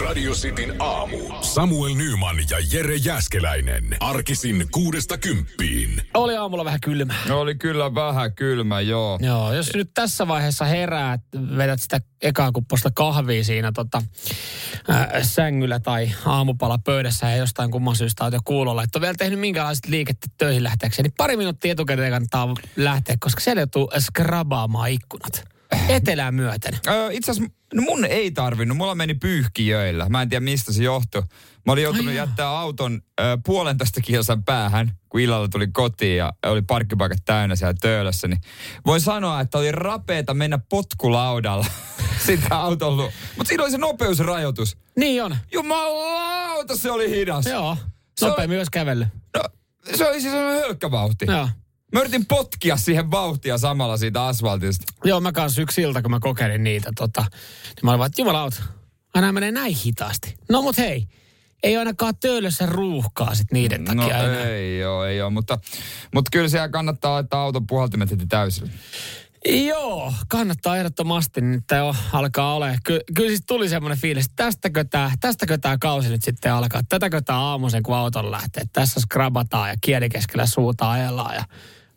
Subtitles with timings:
[0.00, 1.18] Radio Cityn aamu.
[1.40, 3.96] Samuel Nyman ja Jere Jäskeläinen.
[4.00, 6.02] Arkisin kuudesta kymppiin.
[6.14, 7.14] Oli aamulla vähän kylmä.
[7.28, 9.18] No oli kyllä vähän kylmä, joo.
[9.22, 14.02] Joo, jos nyt tässä vaiheessa herää, että vedät sitä ekaa kupposta kahvia siinä tota,
[14.90, 19.14] äh, sängyllä tai aamupala pöydässä ja jostain kumman syystä olet jo kuulolla, että on vielä
[19.18, 24.90] tehnyt minkälaiset liikettä töihin lähteäkseen, niin pari minuuttia etukäteen kannattaa lähteä, koska siellä joutuu skrabaamaan
[24.90, 25.51] ikkunat.
[25.88, 26.72] Etelää myöten.
[26.88, 30.08] Öö, itse asiassa no mun ei tarvinnut, mulla meni pyyhkijöillä.
[30.08, 31.22] Mä en tiedä mistä se johtui.
[31.66, 36.32] Mä olin joutunut Ai jättää auton ö, puolentoista kilsan päähän, kun illalla tuli kotiin ja
[36.46, 38.28] oli parkkipaikat täynnä siellä töölössä.
[38.28, 38.40] Niin
[38.86, 41.66] voin sanoa, että oli rapeeta mennä potkulaudalla
[42.26, 44.76] sitä auton lu- Mutta siinä oli se nopeusrajoitus.
[44.96, 45.36] Niin on.
[45.52, 47.46] Jumalauta, se oli hidas.
[47.46, 47.76] Joo.
[48.20, 49.08] Nopeammin myös kävellyt.
[49.36, 49.42] No,
[49.96, 51.24] se oli siis sellainen hölkkävauhti.
[51.28, 51.48] Joo.
[51.92, 54.84] Mä yritin potkia siihen vauhtia samalla siitä asfaltista.
[55.04, 58.62] Joo, mä kanssa yksi ilta, kun mä kokeilin niitä, tota, niin mä olin vaan, että
[59.14, 60.34] aina menee näin hitaasti.
[60.48, 61.06] No mut hei,
[61.62, 64.44] ei ainakaan töölössä ruuhkaa sit niiden takia No enää.
[64.44, 65.58] ei joo, ei ole, mutta,
[66.14, 68.72] mutta kyllä siellä kannattaa laittaa auton puhaltimet heti täysillä.
[69.66, 72.78] Joo, kannattaa ehdottomasti, niin että jo alkaa ole.
[72.84, 76.80] Ky- kyllä siis tuli semmoinen fiilis, että tästäkö tämä tästäkö tää kausi nyt sitten alkaa.
[76.88, 78.62] Tätäkö tämä aamuisen, kun auton lähtee.
[78.72, 81.34] Tässä skrabataan ja kieli keskellä suuta ajellaan.
[81.34, 81.44] Ja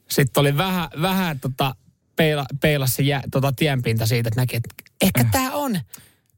[0.10, 1.76] sitten oli vähän, vähän tota,
[2.16, 4.70] peila, peilassa jä, tota tienpinta siitä, että näki, että
[5.02, 5.80] ehkä tämä on.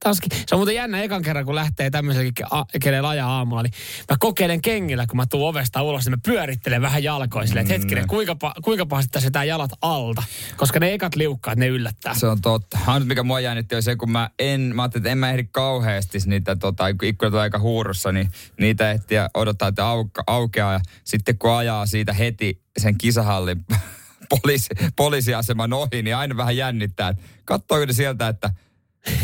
[0.03, 0.29] Tanskin.
[0.47, 3.73] Se on muuten jännä ekan kerran, kun lähtee tämmöiselläkin, ke- kenen ajaa aamulla, niin
[4.11, 7.73] mä kokeilen kengillä, kun mä tuun ovesta ulos, niin mä pyörittelen vähän jalkoja silleen, että
[7.79, 10.23] hetkinen, kuinka, pa- kuinka pahasti tässä tää jalat alta,
[10.57, 12.13] koska ne ekat liukkaat, ne yllättää.
[12.13, 12.79] Se on totta.
[12.87, 15.43] Ainut mikä mua jännitti on se, kun mä en, mä ajattelin, että en mä ehdi
[15.51, 20.73] kauheasti niitä, tota, kun ikkunat on aika huurussa, niin niitä ehtiä odottaa, että auke, aukeaa.
[20.73, 23.65] Ja sitten kun ajaa siitä heti sen kisahallin
[24.41, 27.09] poliisi, poliisiaseman ohi, niin aina vähän jännittää.
[27.09, 28.49] että Katsoiko ne sieltä, että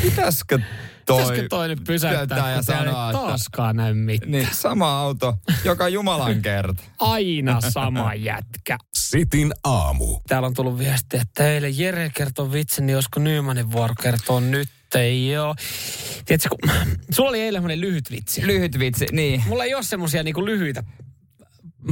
[0.02, 0.59] pitäisikö
[1.06, 4.31] toi, Pitäisikö toi nyt pysäyttää, ja sanoa, että taaskaan näy mitään.
[4.31, 6.84] niin, sama auto, joka Jumalan kerta.
[7.00, 8.78] Aina sama jätkä.
[8.94, 10.20] Sitin aamu.
[10.27, 14.70] Täällä on tullut viesti, että teille Jere kertoo vitsin, niin olisiko Nymanin vuoro kertoo nyt?
[14.95, 15.55] Ei joo.
[16.26, 16.72] Tiedätkö, kun
[17.11, 18.48] sulla oli eilen lyhyt vitsi.
[18.48, 19.43] Lyhyt vitsi, niin.
[19.48, 20.83] Mulla ei ole semmoisia niinku lyhyitä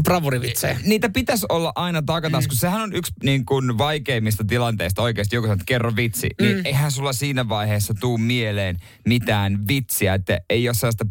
[0.04, 0.80] bravurivitsejä.
[0.84, 2.68] Niitä pitäisi olla aina takataskussa.
[2.68, 2.72] Mm.
[2.72, 5.36] Sehän on yksi niin kuin vaikeimmista tilanteista oikeasti.
[5.36, 6.30] Joku sanoo, että kerro vitsi.
[6.42, 6.46] Mm.
[6.46, 11.06] Niin eihän sulla siinä vaiheessa tuu mieleen mitään vitsiä, että ei ole sellaista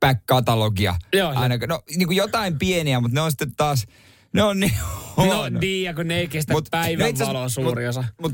[0.00, 0.94] back-katalogia.
[1.12, 3.86] Joo, aina, no niin kuin jotain pieniä, mutta ne on sitten taas,
[4.34, 4.72] ne on niin
[5.16, 7.88] No niin, ja kun ne ei kestä Mut- no päivän itse asiassa- valoa suuri mut-
[7.88, 8.04] osa.
[8.22, 8.32] Mut,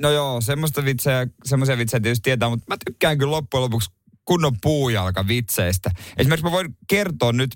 [0.00, 3.90] no joo, semmoista vitsejä, semmoisia vitsejä tietysti tietää, mutta mä tykkään kyllä loppujen lopuksi
[4.24, 5.90] kunnon puujalkavitseistä.
[6.16, 7.50] Esimerkiksi mä voin kertoa nyt,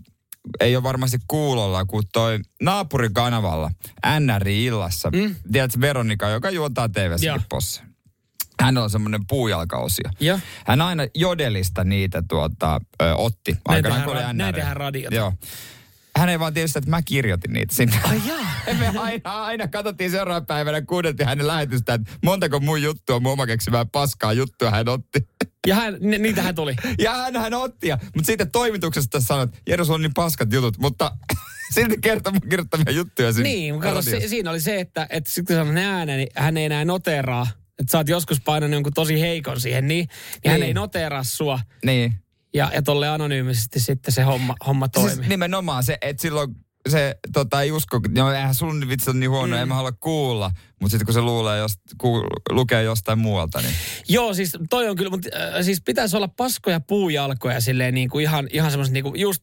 [0.61, 3.71] ei ole varmasti kuulolla, kun toi naapurikanavalla
[4.21, 5.35] NRI-illassa, mm.
[5.53, 7.39] tiedätkö Veronika, joka juontaa tv Joo.
[7.49, 7.83] posse.
[8.63, 10.11] Hän on semmoinen puujalkaosio.
[10.21, 10.39] Joo.
[10.67, 13.57] Hän aina jodelista niitä tuota, ö, otti.
[13.69, 15.15] aikanaan, kun oli tehdään ra- näin tehdään radiota.
[15.17, 15.33] Joo.
[16.17, 18.01] Hän ei vaan tietysti, että mä kirjoitin niitä sinne.
[18.05, 18.47] Ai jaa.
[18.81, 23.47] Me aina, aina katsottiin seuraavana päivänä, kuunneltiin hänen lähetystä, että montako mun juttua, mun oma
[23.47, 25.29] keksimää paskaa juttua hän otti.
[25.67, 26.75] Ja hän, ni, niitähän tuli.
[26.99, 30.53] Ja hän, hän otti, ja, mutta siitä toimituksesta sanoi, että Jero, sulla on niin paskat
[30.53, 31.13] jutut, mutta
[31.75, 33.49] silti kertoo mun kirjoittamia juttuja sinne.
[33.49, 36.65] Niin, mutta kato, si, siinä oli se, että, että sitten kun ääneen, niin hän ei
[36.65, 37.47] enää noteraa.
[37.79, 40.09] Että sä oot joskus painanut jonkun tosi heikon siihen, niin,
[40.45, 40.67] niin, hän Niin.
[40.69, 41.61] ei noteraa sua.
[41.85, 42.13] Niin.
[42.57, 45.15] Ja, ja tolle anonyymisesti sitten se homma, homma toimii.
[45.15, 46.57] Siis nimenomaan se, että silloin
[46.89, 49.63] se tota, ei usko, no eihän sun vitsi on niin huono, mm.
[49.63, 50.51] en mä halua kuulla.
[50.81, 53.75] Mutta sitten kun se luulee, jos, ku, lukee jostain muualta, niin...
[54.09, 58.23] Joo, siis toi on kyllä, mutta äh, siis pitäisi olla paskoja puujalkoja silleen niin kuin
[58.23, 59.43] ihan, ihan semmoiset niin kuin just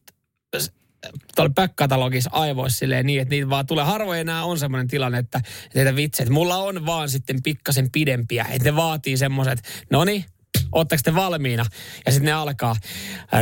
[1.36, 3.84] tuolla back-katalogissa aivoissa silleen niin, että niitä vaan tulee.
[3.84, 5.40] Harvoin enää on semmoinen tilanne, että
[5.74, 10.24] että mulla on vaan sitten pikkasen pidempiä, että ne vaatii semmoiset, no niin,
[10.74, 11.66] ootteko te valmiina?
[12.06, 12.76] Ja sitten ne alkaa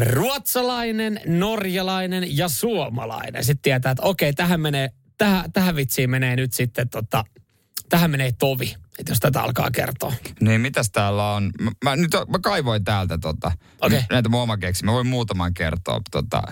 [0.04, 3.44] ruotsalainen, norjalainen ja suomalainen.
[3.44, 7.24] Sitten tietää, että okei, tähän menee, tähän, tähän vitsiin menee nyt sitten tota,
[7.88, 10.12] tähän menee tovi, että jos tätä alkaa kertoa.
[10.40, 11.50] Niin, mitäs täällä on?
[11.60, 13.52] Mä, mä, nyt, mä kaivoin täältä tota,
[13.90, 14.84] n- näitä mun oma keksi.
[14.84, 16.00] Mä voin muutaman kertoa.
[16.10, 16.42] Tota,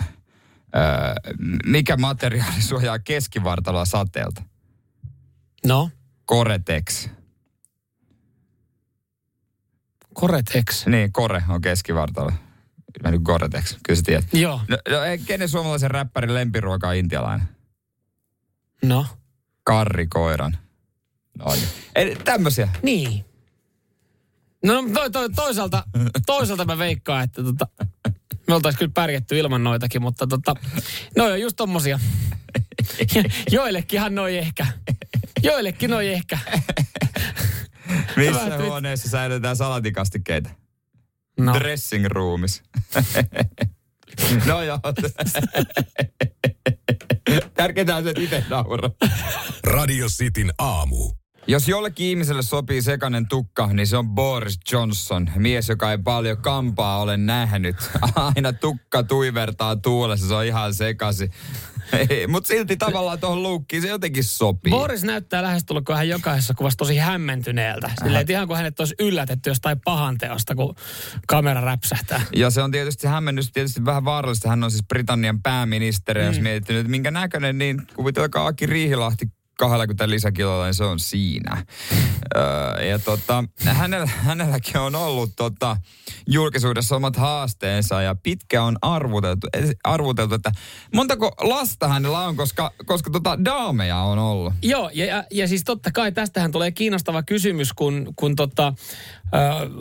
[0.75, 1.33] öö,
[1.65, 4.43] mikä materiaali suojaa keskivartaloa sateelta?
[5.65, 5.89] No,
[6.25, 7.09] Koretex.
[10.21, 10.85] Koretex.
[10.85, 12.31] Niin, Kore on keskivartalo.
[13.03, 14.25] Mä nyt Koretex, kyllä sä tiedät.
[14.33, 17.47] Joo, No, no, ei, kenen suomalaisen räppärin lempiruoka on intialainen?
[18.83, 19.05] no.
[19.63, 20.57] Karrikoiran.
[21.37, 21.67] No niin.
[21.95, 22.69] Eli tämmösiä.
[22.83, 23.25] Niin.
[24.65, 25.83] No to, to, toisaalta,
[26.25, 27.67] toisaalta mä veikkaan, että tota,
[28.47, 30.55] me oltais kyllä pärjätty ilman noitakin, mutta tota,
[31.17, 31.99] no on just tommosia.
[33.51, 34.67] Joillekinhan noi ehkä.
[35.43, 36.39] Joillekin noi ehkä.
[38.17, 40.49] Missä huoneessa säilytetään salatikastikkeita?
[41.39, 41.53] No.
[41.53, 42.63] dressing roomis.
[44.47, 44.79] no joo.
[47.53, 48.89] Tärkeintä on se, että itse nauraa.
[49.63, 51.11] Radio Cityn aamu.
[51.47, 55.29] Jos jollekin ihmiselle sopii sekainen tukka, niin se on Boris Johnson.
[55.35, 57.75] Mies, joka ei paljon kampaa ole nähnyt.
[58.15, 61.31] Aina tukka tuivertaa tuulessa, se on ihan sekasi.
[62.27, 64.71] Mutta silti tavallaan tuohon luukkiin se jotenkin sopii.
[64.71, 67.91] Boris näyttää lähestulkoon hän jokaisessa kuvassa tosi hämmentyneeltä.
[68.03, 70.75] Silleen, että ihan kuin hänet olisi yllätetty jostain pahanteosta, kun
[71.27, 72.21] kamera räpsähtää.
[72.35, 74.49] Ja se on tietysti hämmennys, tietysti vähän vaarallista.
[74.49, 76.27] Hän on siis Britannian pääministeri, mm.
[76.27, 79.25] jos mietitty nyt minkä näköinen, niin kuvitelkaa Aki Riihilahti
[79.69, 81.57] 20 lisäkilolla, niin se on siinä.
[82.35, 85.77] Öö, ja tota, hänellä, hänelläkin on ollut tota,
[86.27, 89.47] julkisuudessa omat haasteensa ja pitkä on arvuteltu,
[89.83, 90.51] arvuteltu, että
[90.95, 94.53] montako lasta hänellä on, koska, koska tota, daameja on ollut.
[94.61, 98.73] Joo, ja, ja, ja siis totta kai tästähän tulee kiinnostava kysymys, kun, kun tota,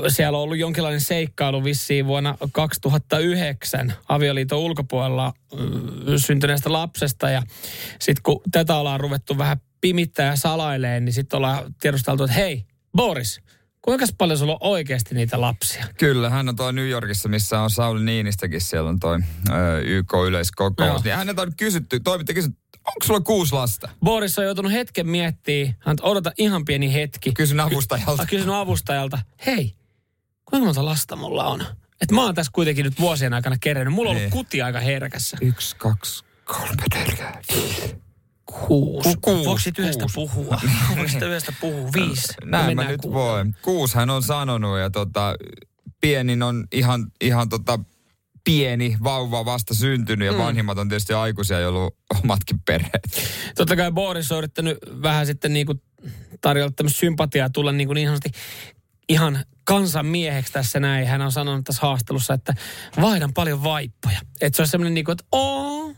[0.03, 5.33] ö, siellä on ollut jonkinlainen seikkailu vissiin vuonna 2009 avioliiton ulkopuolella
[6.09, 7.31] ö, syntyneestä lapsesta.
[7.31, 7.43] Ja
[7.99, 12.65] sitten kun tätä ollaan ruvettu vähän pimittää ja salailee, niin sitten ollaan tiedusteltu, että hei,
[12.97, 13.41] Boris,
[13.83, 15.87] kuinka paljon sulla on oikeasti niitä lapsia?
[15.99, 19.19] Kyllä, hän on toi New Yorkissa, missä on Sauli Niinistäkin, siellä on toi
[19.49, 20.87] ö, YK-yleiskokous.
[20.89, 21.01] Joo.
[21.05, 23.89] Niin hänet on kysytty, toimitte kysytty, onko sulla kuusi lasta?
[24.05, 27.33] Boris on joutunut hetken miettimään, hän odota ihan pieni hetki.
[27.33, 28.23] Kysyn avustajalta.
[28.23, 29.75] Mä kysynyt avustajalta, hei,
[30.45, 31.65] kuinka monta lasta mulla on?
[32.01, 33.95] Et mä oon tässä kuitenkin nyt vuosien aikana kerännyt.
[33.95, 34.31] Mulla on ollut Niin.
[34.47, 35.37] kuti aika herkässä.
[35.41, 37.97] Yksi, kaksi, kolme, neljä, viisi.
[38.67, 39.09] Kuusi.
[39.15, 40.15] Ku- kuusi, Voiko siitä yhdestä kuusi.
[40.35, 40.61] puhua?
[40.97, 41.91] Voiko siitä yhdestä puhua?
[41.95, 42.33] Viisi.
[42.45, 43.25] Näin mä nyt kuuteen.
[43.25, 43.57] voin.
[43.63, 45.35] Kuusi hän on sanonut ja tota,
[46.01, 47.79] pienin on ihan, ihan tota,
[48.45, 50.39] pieni vauva vasta syntynyt ja mm.
[50.39, 51.91] vanhimmat on tietysti aikuisia, joilla on
[52.25, 53.21] omatkin perheet.
[53.57, 55.83] Totta kai Boris on yrittänyt vähän sitten niin kuin
[56.41, 58.39] tarjolla tämmöistä sympatiaa tulla niin, kuin niin sanotusti
[59.09, 61.07] ihan kansanmieheksi tässä näin.
[61.07, 62.55] Hän on sanonut tässä haastelussa, että
[63.01, 64.21] vaihdan paljon vaippoja.
[64.41, 65.95] Että se on semmoinen niin kuin, että oo,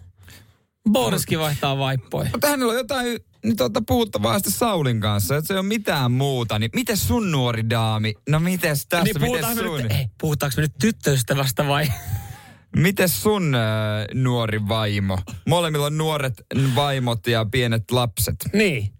[0.91, 2.29] Boriskin vaihtaa vaippoja.
[2.33, 6.13] Mutta hänellä on jotain niin tuota, puhuttavaa sitten Saulin kanssa, että se ei ole mitään
[6.13, 6.59] muuta.
[6.59, 8.15] Niin miten sun nuori daami?
[8.29, 9.83] No mites tässä, niin miten sun?
[9.83, 11.93] nyt, ei, puhutaanko me nyt tyttöystävästä vai?
[12.77, 13.61] Mites sun äh,
[14.15, 15.19] nuori vaimo?
[15.49, 16.35] Molemmilla on nuoret
[16.75, 18.37] vaimot ja pienet lapset.
[18.53, 18.93] niin.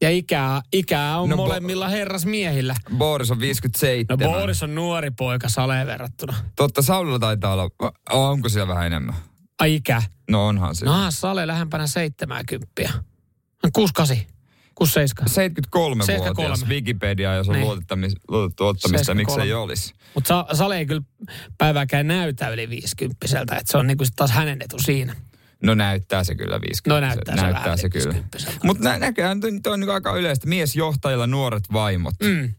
[0.00, 2.74] Ja ikää, ikää on No no, bo- molemmilla herrasmiehillä.
[2.96, 4.18] Boris on No 57.
[4.32, 6.34] Boris on nuori poika Saleen verrattuna.
[6.56, 7.70] Totta, Saulilla taitaa olla,
[8.10, 9.14] onko siellä vähän enemmän?
[9.58, 10.02] Ai ikä.
[10.30, 10.84] No onhan se.
[10.84, 12.66] No Sale lähempänä 70.
[13.72, 14.26] 68.
[14.74, 15.28] 67.
[15.28, 16.74] 73 vuotias 73.
[16.74, 17.66] Wikipedia, jos on Niin.
[18.28, 19.54] luotettu ottamista, miksei 73.
[19.54, 19.94] olisi.
[20.14, 21.02] Mutta Sa- Sale ei kyllä
[21.58, 25.16] päivääkään näytä yli 50 että se on niinku sit taas hänen etu siinä.
[25.62, 26.94] No näyttää se kyllä 50.
[26.94, 28.14] No näyttää se näyttää vähän se kyllä.
[28.14, 28.66] 50.
[28.66, 30.46] Mutta nä- näköjään toi, on niinku aika yleistä.
[30.48, 32.14] Miesjohtajilla nuoret vaimot.
[32.22, 32.54] Mm.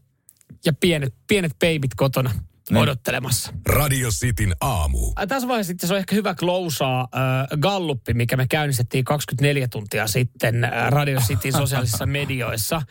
[0.64, 2.30] Ja pienet, pienet peibit kotona
[2.70, 2.82] Niin.
[2.82, 3.52] odottelemassa.
[3.68, 4.98] Radio Cityn aamu.
[5.28, 10.64] Tässä vaiheessa itse on ehkä hyvä klousaa äh, Galluppi, mikä me käynnistettiin 24 tuntia sitten
[10.64, 12.82] äh, Radio Cityn sosiaalisissa medioissa.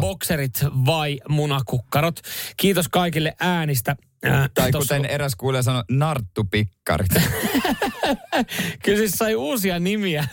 [0.00, 2.20] Bokserit vai munakukkarot.
[2.56, 3.96] Kiitos kaikille äänistä.
[4.26, 7.10] Äh, Tai tossa- kuten eräs kuulija sanoi, narttupikkarit.
[8.84, 10.24] Kyllä siis sai uusia nimiä.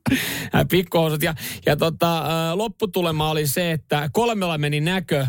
[0.70, 1.22] Pikkuhousut.
[1.22, 1.34] Ja,
[1.66, 5.26] ja tota, äh, lopputulema oli se, että kolmella meni näkö.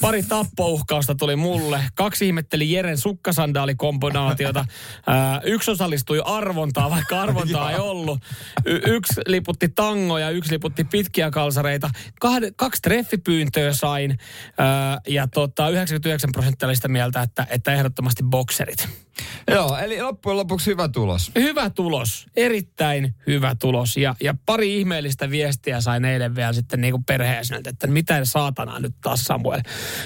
[0.00, 1.84] Pari tappouhkausta tuli mulle.
[1.94, 4.64] Kaksi ihmetteli Jeren sukkasandaalikombinaatiota.
[4.98, 5.12] Ö,
[5.44, 8.18] yksi osallistui arvontaan, vaikka arvontaa ei ollut.
[8.64, 11.90] Y- yksi liputti tangoja, yksi liputti pitkiä kalsareita.
[12.20, 14.18] Kahde, kaksi treffipyyntöä sain.
[15.08, 18.88] Ja tota, 99 prosenttia oli sitä mieltä, että, että ehdottomasti bokserit.
[19.50, 21.30] Joo, eli loppujen lopuksi hyvä tulos.
[21.34, 23.96] Hyvä tulos, erittäin hyvä tulos.
[23.96, 28.80] Ja, ja pari ihmeellistä viestiä sain eilen vielä sitten niin kuin perheenjäseneltä, että mitä saatanaa
[28.80, 29.60] nyt taas Samuel,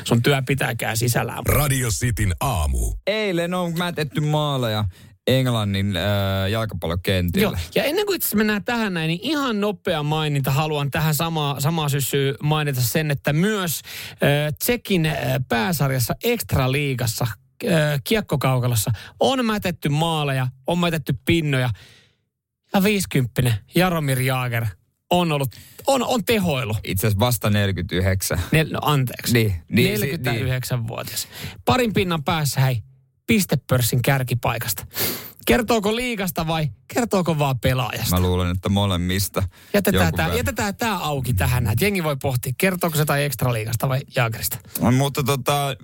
[0.04, 1.46] sun työ pitääkään sisällään.
[1.46, 2.94] Radio Cityn aamu.
[3.06, 4.84] Eilen on mätetty maaleja
[5.26, 7.42] Englannin äh, jalkapallokentillä.
[7.42, 11.60] Joo, ja ennen kuin itse mennään tähän näin, niin ihan nopea maininta haluan tähän samaa,
[11.60, 13.80] samaa syssyä mainita sen, että myös
[14.10, 15.16] äh, Tsekin äh,
[15.48, 17.43] pääsarjassa Extra-liigassa, äh,
[18.04, 21.70] kiekkokaukalossa, on mätetty maaleja, on mätetty pinnoja.
[22.74, 24.66] Ja 50 Jaromir Jaager
[25.10, 25.56] on ollut,
[25.86, 26.76] on, on tehoilu.
[26.84, 28.40] Itse asiassa vasta 49.
[28.52, 29.32] Nel, no anteeksi.
[29.32, 31.28] Niin, niin, si- 49-vuotias.
[31.64, 32.82] Parin pinnan päässä hei,
[33.26, 34.86] pistepörssin kärkipaikasta.
[35.46, 38.16] Kertooko liikasta vai kertooko vaan pelaajasta?
[38.16, 39.42] Mä luulen, että molemmista.
[39.74, 41.66] Jätetään tämä, jätetään tämä auki tähän.
[41.68, 44.58] Että jengi voi pohtia, kertooko se tai ekstra liigasta vai jaakerista.
[44.96, 45.76] Mutta tota,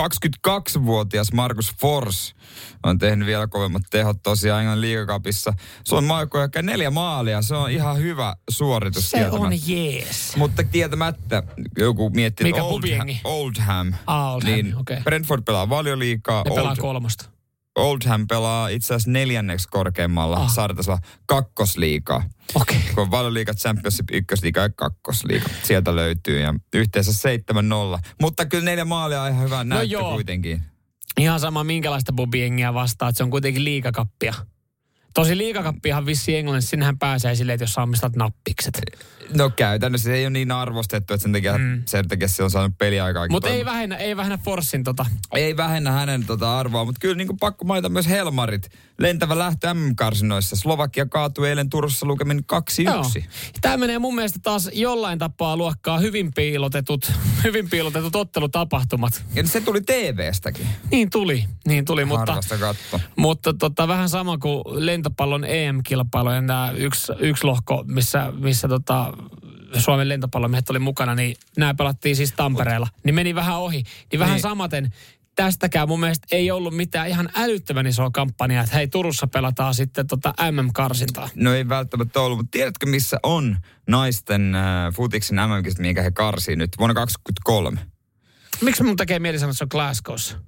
[0.00, 2.34] 22-vuotias Markus Fors
[2.82, 5.52] on tehnyt vielä kovemmat tehot tosiaan Englannin liigakapissa.
[5.84, 6.04] Se on
[6.44, 7.42] ehkä neljä maalia.
[7.42, 9.10] Se on ihan hyvä suoritus.
[9.10, 10.36] Se on jees.
[10.36, 11.42] Mutta tietämättä
[11.78, 13.20] joku miettii, Mikä Oldham, pubiengi?
[13.24, 15.00] Oldham, Ah, Oldham, niin okei.
[15.00, 16.42] Brentford pelaa valioliikaa.
[16.44, 17.33] Ne pelaa Old, kolmosta.
[17.76, 20.52] Oldham pelaa itse asiassa neljänneksi korkeimmalla Ah.
[20.54, 22.22] sarjatasolla kakkosliigaa.
[22.54, 22.80] Okei.
[22.94, 25.48] Kun on valioliiga, Championship, ykkösliiga ja kakkosliiga.
[25.62, 27.98] Sieltä löytyy ja yhteensä 7-0.
[28.20, 30.12] Mutta kyllä neljä maalia on ihan hyvä näyttö joo.
[30.12, 30.62] kuitenkin.
[31.20, 34.34] Ihan sama minkälaista bubiengia vastaa, että se on kuitenkin liikakappia.
[35.14, 38.80] Tosi liikakappiahan vissi Englannissa, sinnehän pääsee silleen, että jos sä omistat nappikset.
[39.36, 41.82] No käytännössä se ei ole niin arvostettu, että sen takia, mm.
[41.86, 43.26] sen takia se on saanut peliaikaa.
[43.30, 45.06] Mutta ei vähennä, ei vähennä Forssin tota.
[45.32, 48.68] ei vähennä hänen tota arvoa, mutta kyllä niin pakko mainita myös Helmarit.
[48.98, 50.56] Lentävä lähtö MM-karsinoissa.
[50.56, 52.44] Slovakia kaatui eilen Turussa lukemin
[53.18, 53.24] 2-1.
[53.60, 57.12] Tämä menee mun mielestä taas jollain tapaa luokkaa hyvin piilotetut,
[57.44, 59.24] hyvin piilotetut ottelutapahtumat.
[59.34, 60.66] Ja se tuli TV-stäkin.
[60.90, 63.00] Niin tuli, niin tuli, mutta, Harvasta katto.
[63.16, 64.62] mutta tota, vähän sama kuin
[65.04, 69.12] lentopallon EM-kilpailujen tämä yksi, yksi lohko, missä, missä tota,
[69.78, 72.88] Suomen lentopallomiehet oli mukana, niin nämä pelattiin siis Tampereella.
[73.04, 73.82] Niin meni vähän ohi.
[74.12, 74.42] Niin vähän Niin.
[74.42, 74.92] samaten
[75.34, 80.06] tästäkään mun mielestä ei ollut mitään ihan älyttömän isoa kampanjaa, että hei Turussa pelataan sitten
[80.06, 81.28] tota MM-karsintaa.
[81.34, 83.56] No ei välttämättä ollut, mutta tiedätkö missä on
[83.88, 87.80] naisten äh, futiksen MM-kisat, minkä he karsii nyt vuonna 2023?
[88.60, 90.38] Miksi mun tekee mieli sanoa, että se on Glasgowssa?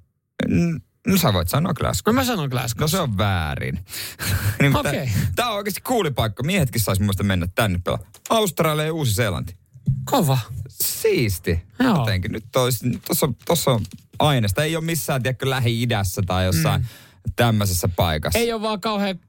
[1.07, 2.15] No sä voit sanoa Glasgow.
[2.15, 2.81] No mä sanon Glasgow.
[2.81, 3.85] No se on väärin.
[4.79, 5.09] Okei.
[5.35, 6.43] Tämä on oikeasti kuulipaikka.
[6.43, 7.99] Miehetkin sais mielestä mennä tänne pelaa.
[8.29, 9.57] Australia ja Uusi-Seelanti.
[10.05, 10.37] Kova.
[10.69, 11.63] Siisti.
[11.79, 11.97] Joo.
[11.97, 12.31] Jotenkin.
[12.31, 13.81] Nyt tuossa tossa on
[14.19, 14.63] aineesta.
[14.63, 16.87] Ei ole missään, tiedätkö, Lähi-idässä tai jossain mm.
[17.35, 18.39] tämmöisessä paikassa.
[18.39, 19.19] Ei ole vaan kauhean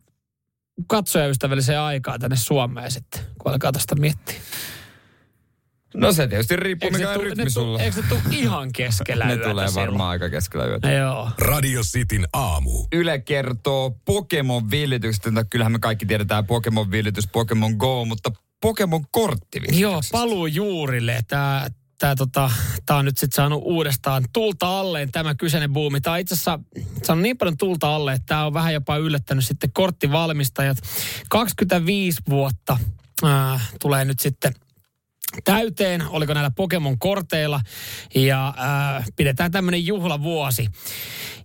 [0.86, 4.40] katsojaystävälliseen aikaa tänne Suomeen sitten, kun alkaa tästä miettiä.
[5.94, 7.80] No se tietysti riippuu, Eikö mikä ne, on tu, rytmi sulla.
[7.80, 9.74] eikö ne tuu ihan keskellä Ne tulee silloin?
[9.88, 10.90] varmaan aika keskellä yötä.
[10.90, 11.30] Joo.
[11.38, 12.86] Radio Cityn aamu.
[12.92, 15.30] Yle kertoo Pokemon-villityksestä.
[15.30, 18.30] No, Kyllähän me kaikki tiedetään Pokemon-villitys, Pokemon Go, mutta
[18.60, 19.80] Pokemon korttivillitys.
[19.80, 21.20] Joo, paluu juurille.
[21.28, 21.66] Tämä
[21.98, 22.50] tää, tota,
[22.86, 26.00] tää on nyt sitten saanut uudestaan tulta alleen tämä kyseinen buumi.
[26.00, 26.58] Tämä on itse asiassa
[27.02, 30.78] saanut niin paljon tulta alle, että tämä on vähän jopa yllättänyt sitten korttivalmistajat.
[31.30, 32.78] 25 vuotta
[33.24, 34.54] äh, tulee nyt sitten
[35.44, 37.60] täyteen, oliko näillä Pokemon-korteilla,
[38.14, 38.54] ja
[38.96, 40.68] äh, pidetään tämmöinen juhlavuosi.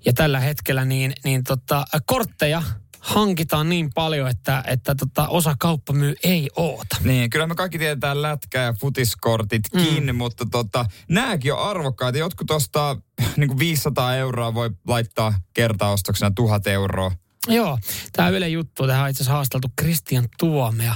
[0.06, 2.64] Ja tällä hetkellä niin, niin tota, kortteja
[3.04, 6.98] hankitaan niin paljon, että, että tota, osa kauppamyy ei oota.
[7.04, 10.16] Niin, kyllä me kaikki tiedetään lätkä- ja futiskortitkin, mm.
[10.16, 12.18] mutta tota, nääkin on arvokkaita.
[12.18, 13.02] Jotkut ostaa
[13.38, 17.12] niin kuin 500 euroa, voi laittaa kertaostoksena 1000 euroa.
[17.48, 17.80] Joo,
[18.14, 20.96] tämä Yle juttu, tähän on itse asiassa haasteltu Christian Tuomea.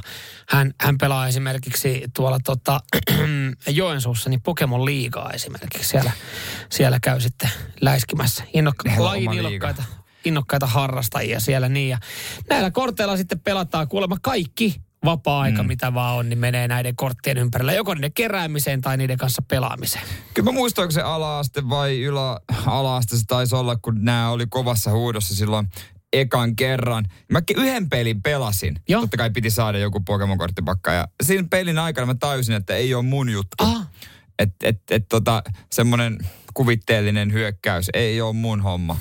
[0.50, 2.80] Hän, hän pelaa esimerkiksi tuolla tota,
[3.68, 5.90] Joensuussa niin Pokemon liigaa esimerkiksi.
[5.90, 6.12] Siellä,
[6.72, 7.50] siellä käy sitten
[7.82, 9.84] läiskimässä innokka- lajin innokkaita,
[10.26, 11.90] innokkaita harrastajia siellä niin.
[11.90, 11.98] Ja
[12.50, 15.68] näillä korteilla sitten pelataan kuulemma kaikki vapaa-aika, mm.
[15.68, 17.74] mitä vaan on, niin menee näiden korttien ympärillä.
[17.74, 20.04] Joko niiden keräämiseen tai niiden kanssa pelaamiseen.
[20.34, 24.92] Kyllä mä muistan, onko se ala-aste vai ylä-ala-aste se taisi olla, kun nämä oli kovassa
[24.92, 25.68] huudossa silloin
[26.14, 27.06] ekan kerran.
[27.32, 28.80] Mä yhden pelin pelasin.
[28.90, 29.02] Joo.
[29.02, 30.92] Totta kai piti saada joku Pokemon-korttipakka.
[30.94, 33.56] Ja siinä pelin aikana mä tajusin, että ei ole mun juttu.
[33.58, 33.88] Ah,
[34.40, 36.18] Että et, et, tota, semmoinen
[36.54, 38.98] kuvitteellinen hyökkäys ei ole mun homma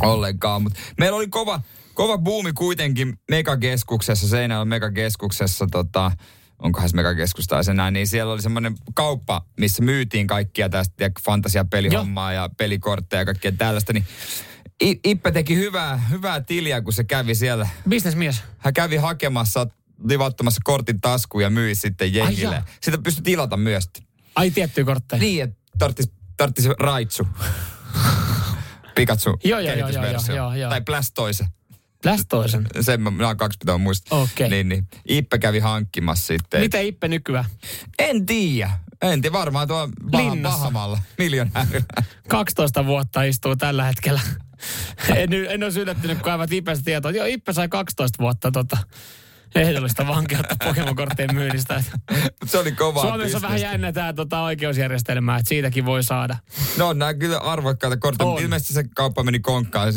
[0.00, 0.62] ollenkaan.
[0.62, 1.60] Mut meillä oli kova,
[1.94, 6.12] kova buumi kuitenkin megakeskuksessa, Seinäjoen megakeskuksessa, tota,
[6.58, 10.94] onkohan se megakeskus tai se näin, niin siellä oli semmoinen kauppa, missä myytiin kaikkia tästä
[10.96, 14.04] tiedätkö, fantasiapelihommaa ja pelikortteja ja kaikkea tällaista, niin
[14.82, 17.68] I- Ippe teki hyvää, hyvää tiliä, kun se kävi siellä.
[17.88, 18.42] bisnesmies.
[18.58, 19.66] Hän kävi hakemassa
[20.08, 22.64] livattomassa kortin taskuun ja myi sitten jengille.
[22.82, 23.90] Sitä pystyi tilata myös.
[24.34, 25.20] Ai tiettyjä kortteja.
[25.20, 27.28] Niin, että tarttis, tarttis Raitsu.
[28.94, 30.04] Pikachu Joo, joo, joo, joo,
[30.36, 30.70] joo, joo.
[30.70, 31.46] Tai Blastoise.
[32.02, 32.66] Blastoisen.
[32.80, 34.18] Sen mä, nämä kaksi pitää muistaa.
[34.20, 34.48] Okei.
[34.50, 34.86] Niin, niin.
[35.08, 36.60] Ippe kävi hankkimassa sitten.
[36.60, 37.44] Miten Ippe nykyään?
[37.98, 38.70] En tiedä.
[39.02, 39.88] En tiedä, varmaan tuo.
[40.42, 40.98] Bahamalla.
[41.18, 41.86] Miljonäärillä.
[42.28, 44.20] 12 vuotta istuu tällä hetkellä.
[45.16, 47.10] En, en olisi yllättynyt, kun aivan Ipestä tietoa.
[47.10, 48.76] Joo, Ippe sai 12 vuotta tota,
[49.54, 51.84] ehdollista vankeutta Pokemon-korttien myynnistä.
[52.44, 56.36] Se oli kova Suomessa on vähän jännä tämä tota, oikeusjärjestelmää, että siitäkin voi saada.
[56.76, 59.92] No, nämä kyllä arvokkaita kortteja, ilmeisesti se kauppa meni konkkaan.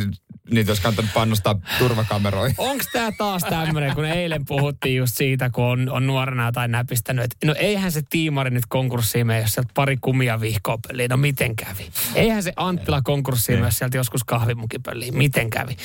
[0.51, 2.55] niitä olisi kannattanut pannostaa turvakameroihin.
[2.57, 7.24] Onko tämä taas tämmöinen, kun eilen puhuttiin just siitä, kun on, on nuorena tai näpistänyt,
[7.25, 11.09] että no eihän se tiimari nyt konkurssiin mene, jos sieltä pari kumia vihkoa pölliin.
[11.09, 11.89] No miten kävi?
[12.15, 15.17] Eihän se Anttila konkurssiin mene, jos sieltä joskus kahvimukin pölliin.
[15.17, 15.77] Miten kävi?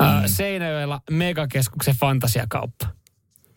[0.00, 0.26] Mm.
[0.26, 2.86] Seinäjoella megakeskuksen fantasiakauppa.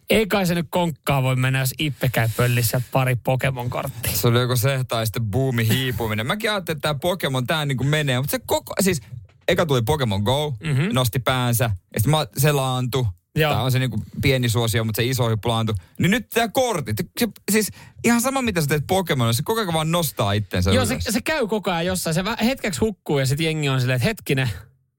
[0.10, 4.12] Ei kai se nyt konkkaa voi mennä, jos Ippe käy pöllissä pari Pokemon-korttia.
[4.14, 6.28] Se oli joko se tai sitten buumi hiipuminen.
[6.28, 9.02] Mäkin ajattelin, että tämä Pokemon, tämä niin kuin menee, mutta se koko, siis
[9.48, 10.90] eka tuli Pokemon Go, mm-hmm.
[10.94, 13.06] nosti päänsä, ja sitten mä, se laantui.
[13.40, 15.76] Tämä on se niin kuin pieni suosio, mutta se iso hyppy laantui.
[16.00, 17.72] Niin nyt tämä kortit, se, siis
[18.04, 21.22] ihan sama mitä sä teet Pokemon, se koko ajan vaan nostaa itsensä Joo, se, se,
[21.22, 22.14] käy koko ajan jossain.
[22.14, 24.50] Se hetkeksi hukkuu ja sitten jengi on silleen, että hetkinen,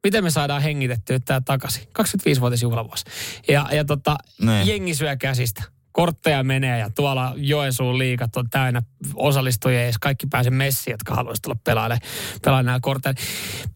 [0.05, 1.83] miten me saadaan hengitettyä tämä takaisin.
[1.83, 3.05] 25-vuotis juhlavuosi.
[3.49, 4.63] Ja, ja tota, ne.
[4.63, 5.63] jengi syö käsistä.
[5.93, 8.83] Kortteja menee ja tuolla Joensuun liikat on täynnä
[9.15, 12.01] osallistujia ja kaikki pääse messiin, jotka haluaisivat tulla pelaamaan,
[12.45, 13.15] pelaamaan nämä kortteja.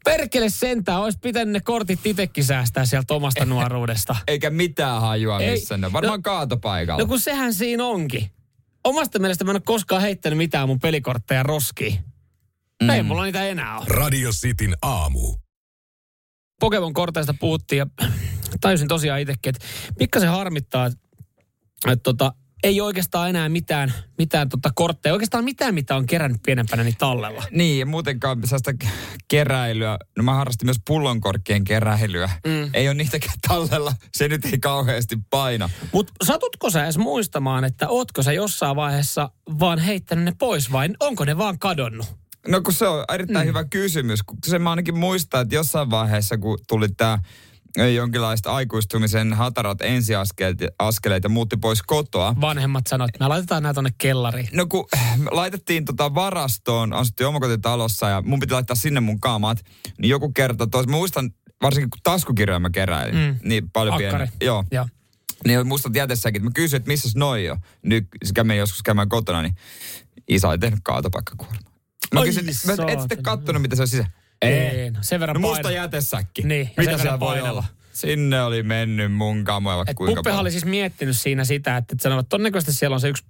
[0.05, 4.17] Perkele sentään, olisi pitänyt ne kortit itsekin säästää sieltä omasta nuoruudesta.
[4.27, 5.93] Eikä mitään hajua missä ne.
[5.93, 7.03] Varmaan no, kaatopaikalla.
[7.03, 8.31] No kun sehän siinä onkin.
[8.85, 11.99] Omasta mielestä mä en ole koskaan heittänyt mitään mun pelikortteja roskiin.
[12.83, 12.91] Mm.
[12.91, 13.87] Ei mulla niitä enää ole.
[13.89, 15.37] Radio Cityn aamu.
[16.61, 17.87] Pokemon-korteista puhuttiin ja
[18.61, 19.67] tajusin tosiaan itsekin, että
[19.99, 20.99] pikkasen harmittaa, että,
[21.87, 26.85] että tota, ei oikeastaan enää mitään, mitään tota kortteja, oikeastaan mitään, mitä on kerännyt pienempänä,
[26.85, 27.45] niin tallella.
[27.51, 28.73] Niin, ja muutenkaan sellaista
[29.29, 32.31] keräilyä, no mä harrastin myös pullonkorkkien keräilyä.
[32.47, 32.71] Mm.
[32.73, 35.71] Ei ole niitäkään tallella, se nyt ei kauheasti paina.
[35.93, 40.89] Mutta satutko sä edes muistamaan, että ootko sä jossain vaiheessa vaan heittänyt ne pois vai
[41.01, 42.07] onko ne vaan kadonnut?
[42.49, 43.49] No kun se on erittäin mm.
[43.49, 47.19] hyvä kysymys, kun se mä ainakin muistan, että jossain vaiheessa, kun tuli tämä
[47.95, 52.35] jonkinlaista aikuistumisen hatarat ensiaskeleet ja muutti pois kotoa.
[52.41, 54.49] Vanhemmat sanoivat, että me laitetaan nämä tonne kellariin.
[54.53, 59.65] No kun me laitettiin tota varastoon, asuttiin omakotitalossa ja mun piti laittaa sinne mun kaamat,
[59.99, 61.31] niin joku kerta tois, mä muistan
[61.63, 63.49] varsinkin kun taskukirjoja mä keräilin, mm.
[63.49, 64.29] niin paljon pieni.
[64.41, 64.65] Joo.
[64.71, 64.89] Ja.
[65.47, 67.59] Niin muistat jätessäkin, että mä kysyin, että missä noi on.
[67.83, 69.55] Nyt se kävi joskus käymään kotona, niin
[70.29, 71.68] isä oli tehnyt kaatopaikkakuorma.
[72.15, 74.07] Mä kysyin, mä et sitten kattonut, mitä se on sisä.
[74.43, 74.91] Ei.
[74.91, 76.43] No, sen verran no musta jätesäkki.
[76.43, 77.65] Niin, mitä se voi olla?
[77.93, 80.41] Sinne oli mennyt mun kamoilla Et kuinka paljon.
[80.41, 83.25] oli siis miettinyt siinä sitä, että, että sanovat, että todennäköisesti siellä on se yksi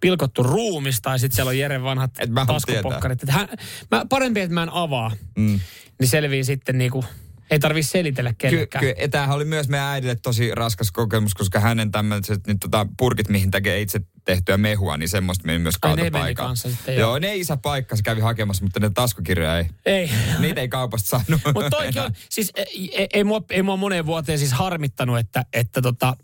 [0.00, 2.10] pilkottu ruumis tai sitten siellä on Jeren vanhat
[2.46, 3.22] taskupokkarit.
[3.22, 3.48] Että hän,
[3.90, 5.10] mä, parempi, että mä en avaa.
[5.36, 5.60] Mm.
[6.00, 7.04] Niin selvii sitten niinku
[7.50, 8.84] ei tarvitse selitellä kenellekään.
[8.84, 12.86] Kyllä, ky- tämähän oli myös meidän äidille tosi raskas kokemus, koska hänen tämmöiset niin tota,
[12.98, 16.50] purkit, mihin tekee itse tehtyä mehua, niin semmoista meni myös kaatopaikalla.
[16.50, 17.10] Ne sitten, joo.
[17.10, 17.18] joo.
[17.18, 19.66] ne isä paikka, se kävi hakemassa, mutta ne taskukirjoja ei.
[19.86, 20.10] Ei.
[20.38, 21.40] Niitä ei kaupasta saanut.
[21.54, 25.44] mutta toikin on, siis ei, ei, ei, mua, ei mua moneen vuoteen siis harmittanut, että,
[25.52, 26.16] että tota,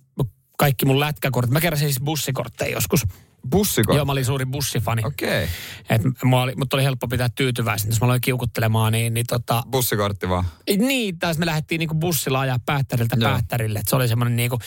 [0.60, 1.52] kaikki mun lätkäkortit.
[1.52, 3.06] Mä keräsin siis bussikortteja joskus.
[3.50, 3.96] Bussikortti?
[3.96, 5.02] Joo, mä olin suuri bussifani.
[5.04, 5.48] Okei.
[5.94, 6.32] Okay.
[6.42, 7.90] Oli, mutta oli helppo pitää tyytyväisenä.
[7.90, 9.62] Jos mä aloin kiukuttelemaan, niin, niin tota...
[9.70, 10.44] Bussikortti vaan?
[10.78, 13.30] Niin, taas me lähdettiin niinku bussilla ajaa päättäriltä Joo.
[13.30, 13.78] päättärille.
[13.78, 14.58] Et se oli semmoinen niinku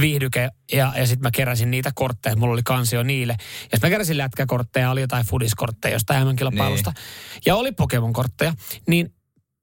[0.00, 2.36] viihdyke ja, ja sitten mä keräsin niitä kortteja.
[2.36, 3.36] Mulla oli kansio niille.
[3.72, 6.90] Ja mä keräsin lätkäkortteja, oli jotain fudiskortteja jostain mm kilpailusta.
[6.90, 7.42] Niin.
[7.46, 8.54] Ja oli Pokemon-kortteja.
[8.88, 9.14] Niin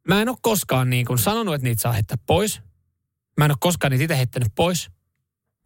[0.07, 2.61] mä en ole koskaan niin kuin sanonut, että niitä saa heittää pois.
[3.37, 4.89] Mä en ole koskaan niitä itse heittänyt pois.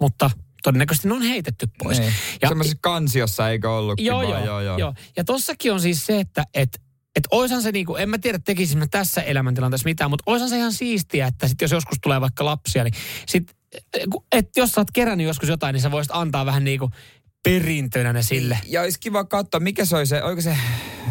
[0.01, 0.31] Mutta
[0.65, 1.99] todennäköisesti ne on heitetty pois.
[1.99, 2.13] Niin.
[2.41, 3.99] Ja, Semmoisessa kansiossa eikö ollut?
[3.99, 4.78] Joo, joo, joo, joo.
[4.78, 4.93] joo.
[5.17, 6.82] Ja tossakin on siis se, että et,
[7.15, 10.73] et oishan se niinku, en mä tiedä tekisimme tässä elämäntilanteessa mitään, mutta oishan se ihan
[10.73, 12.93] siistiä, että sit jos joskus tulee vaikka lapsia, niin
[13.28, 13.56] sit,
[14.32, 16.89] et jos sä oot kerännyt joskus jotain, niin sä voisit antaa vähän niinku
[17.45, 18.60] perintönä ne sille.
[18.65, 20.58] Ja olisi kiva katsoa, mikä se oli se, se,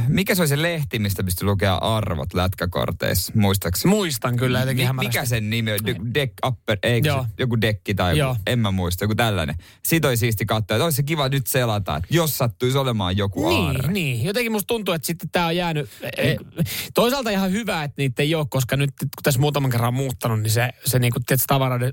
[0.08, 3.94] mikä se, oli se lehti, mistä pystyi lukea arvot lätkäkorteissa, muistaakseni?
[3.94, 5.78] Muistan kyllä jotenkin Mi- Mikä sen nimi on?
[6.14, 9.54] Deck upper, eikö se, joku dekki tai joku, en mä muista, joku tällainen.
[9.84, 13.48] Siitä oli siisti katsoa, että olisi se kiva nyt selata, että jos sattuisi olemaan joku
[13.48, 13.92] niin, aarre.
[13.92, 16.36] Niin, jotenkin musta tuntuu, että sitten tämä on jäänyt, e,
[16.94, 20.50] toisaalta ihan hyvä, että niitä ei ole, koska nyt kun tässä muutaman kerran muuttanut, niin
[20.50, 21.92] se, se niinku, tiedätkö, tavaroiden,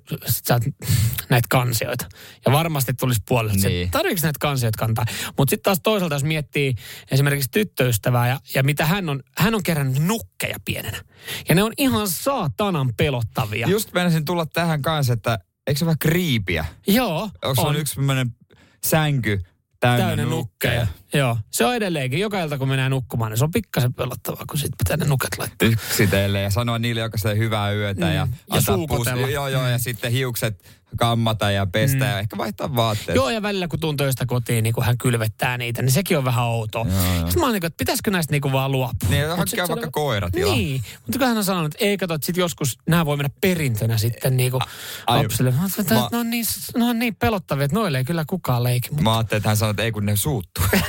[1.29, 2.05] näitä kansioita.
[2.45, 3.89] Ja varmasti tulisi puolelle, niin.
[4.17, 5.05] se, näitä kansioita kantaa.
[5.37, 6.75] Mutta sitten taas toisaalta, jos miettii
[7.11, 11.01] esimerkiksi tyttöystävää ja, ja mitä hän on, hän on kerännyt nukkeja pienenä.
[11.49, 13.67] Ja ne on ihan saatanan pelottavia.
[13.69, 16.65] Just menisin tulla tähän kanssa, että eikö se vähän kriipiä?
[16.87, 17.75] Joo, Onko on.
[17.75, 18.35] yksi sellainen
[18.83, 19.41] sänky,
[19.79, 20.79] täynnä, täynnä nukkeja.
[20.79, 21.00] nukkeja.
[21.13, 22.19] Joo, se on edelleenkin.
[22.19, 25.37] Joka ilta kun menee nukkumaan, niin se on pikkasen pelottavaa, kun sitten pitää ne nuket
[25.37, 25.67] laittaa.
[25.67, 28.11] Yksitellen ja sanoa niille, joka hyvää yötä mm.
[28.11, 29.27] ja, ja suukotella.
[29.27, 29.69] Joo, joo, mm.
[29.69, 32.11] ja sitten hiukset kammata ja pestä mm.
[32.11, 33.15] ja ehkä vaihtaa vaatteet.
[33.15, 36.25] Joo, ja välillä kun tuun töistä kotiin, niin kun hän kylvettää niitä, niin sekin on
[36.25, 36.83] vähän outoa.
[36.83, 39.09] Sitten mä oon niin että pitäisikö näistä niin kuin vaan luopua.
[39.09, 39.91] Niin, hankkia vaikka on...
[39.91, 43.17] koirat Niin, mutta kun hän on sanonut, että ei kato, että sit joskus nämä voi
[43.17, 44.61] mennä perintönä sitten niin kuin
[45.07, 45.51] lapsille.
[45.51, 46.07] Mä että mä...
[46.11, 46.45] ne, on niin,
[46.75, 48.89] ne on niin pelottavia, että noille ei kyllä kukaan leiki.
[48.89, 49.03] Mutta...
[49.03, 50.63] Mä ajattelin, että hän sanoi, että ei kun ne suuttuu.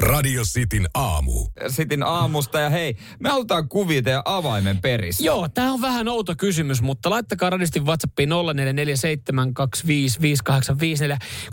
[0.00, 1.46] Radio Cityn aamu.
[1.68, 5.22] Sitin aamusta ja hei, me halutaan kuvia teidän avaimen peristä.
[5.22, 8.34] Joo, tämä on vähän outo kysymys, mutta laittakaa radistin WhatsAppiin 0447255854.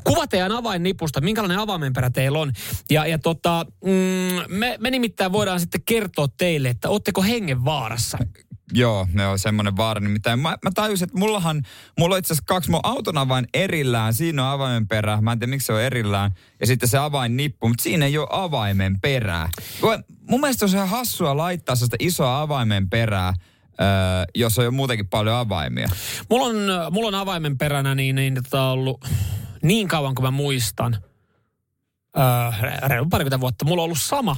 [0.03, 2.51] Kuva teidän avainnipusta, minkälainen avaimenperä teillä on.
[2.89, 3.91] Ja, ja tota, mm,
[4.47, 8.17] me, me nimittäin voidaan sitten kertoa teille, että ootteko hengen vaarassa.
[8.73, 10.01] Joo, ne on semmoinen vaara.
[10.01, 11.63] Nimittäin mä, mä tajusin, että mullahan,
[11.99, 14.13] mulla on itse asiassa kaksi mun auton avain erillään.
[14.13, 15.21] Siinä on avaimen perä.
[15.21, 16.31] Mä en tiedä, miksi se on erillään.
[16.59, 19.49] Ja sitten se avainnippu, mutta siinä ei ole avaimen perää.
[20.29, 23.33] Mun mielestä on ihan hassua laittaa sitä isoa avaimen perää,
[23.81, 23.87] öö,
[24.35, 25.89] jos on jo muutenkin paljon avaimia.
[26.29, 26.55] Mulla on,
[26.91, 29.05] mulla on avaimen peränä niin, niin tota ollut
[29.61, 30.97] niin kauan kuin mä muistan,
[32.17, 32.23] öö,
[32.87, 34.35] reilu parikymmentä vuotta, mulla on ollut sama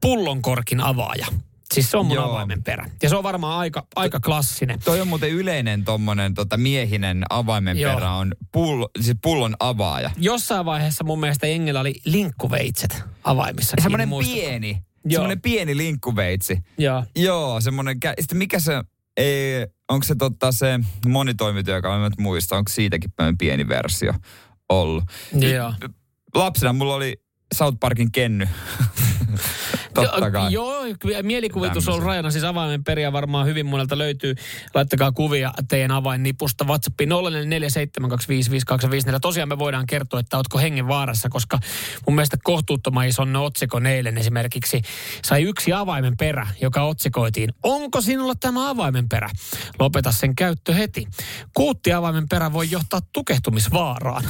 [0.00, 1.26] pullonkorkin avaaja.
[1.74, 2.30] Siis se on mun Joo.
[2.30, 2.90] avaimen perä.
[3.02, 4.80] Ja se on varmaan aika, aika klassinen.
[4.84, 7.94] Toi on muuten yleinen tommonen tota, miehinen avaimen Joo.
[7.94, 10.10] perä on pull, siis pullon avaaja.
[10.16, 13.76] Jossain vaiheessa mun mielestä jengillä oli linkkuveitset avaimissa.
[13.82, 14.70] Semmoinen pieni,
[15.04, 15.10] Joo.
[15.10, 16.58] semmoinen pieni linkkuveitsi.
[16.78, 17.04] Joo.
[17.16, 18.82] Joo, semmoinen, kä- sitten mikä se,
[19.16, 24.12] ei, onko se totta se monitoimityö, joka mä en muista, onko siitäkin pieni versio
[24.68, 25.04] ollut.
[25.32, 25.72] Joo.
[26.34, 27.16] Lapsena mulla oli
[27.54, 28.48] South Parkin kenny.
[29.94, 30.52] Totta kai.
[30.52, 30.80] Joo,
[31.22, 32.06] mielikuvitus on Tämmösen.
[32.06, 32.30] rajana.
[32.30, 34.34] Siis avaimen periä varmaan hyvin monelta löytyy.
[34.74, 37.14] Laittakaa kuvia teidän avainnipusta WhatsAppiin 0447255854.
[39.20, 41.58] Tosiaan me voidaan kertoa, että ootko hengen vaarassa, koska
[42.06, 44.82] mun mielestä kohtuuttoman ison otsikon eilen esimerkiksi
[45.24, 47.50] sai yksi avaimen perä, joka otsikoitiin.
[47.62, 49.30] Onko sinulla tämä avaimen perä?
[49.78, 51.06] Lopeta sen käyttö heti.
[51.54, 54.24] Kuutti avaimen perä voi johtaa tukehtumisvaaraan.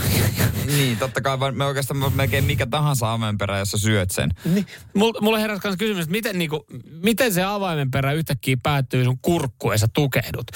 [0.67, 4.31] Niin, totta kai me oikeastaan melkein mikä tahansa avaimenperä, jos sä syöt sen.
[4.45, 6.67] Niin, mulla, mulla heräsi myös kysymys, että miten, niinku,
[7.03, 10.47] miten se avaimen perä yhtäkkiä päättyy sun kurkkuun ja sä tukehdut.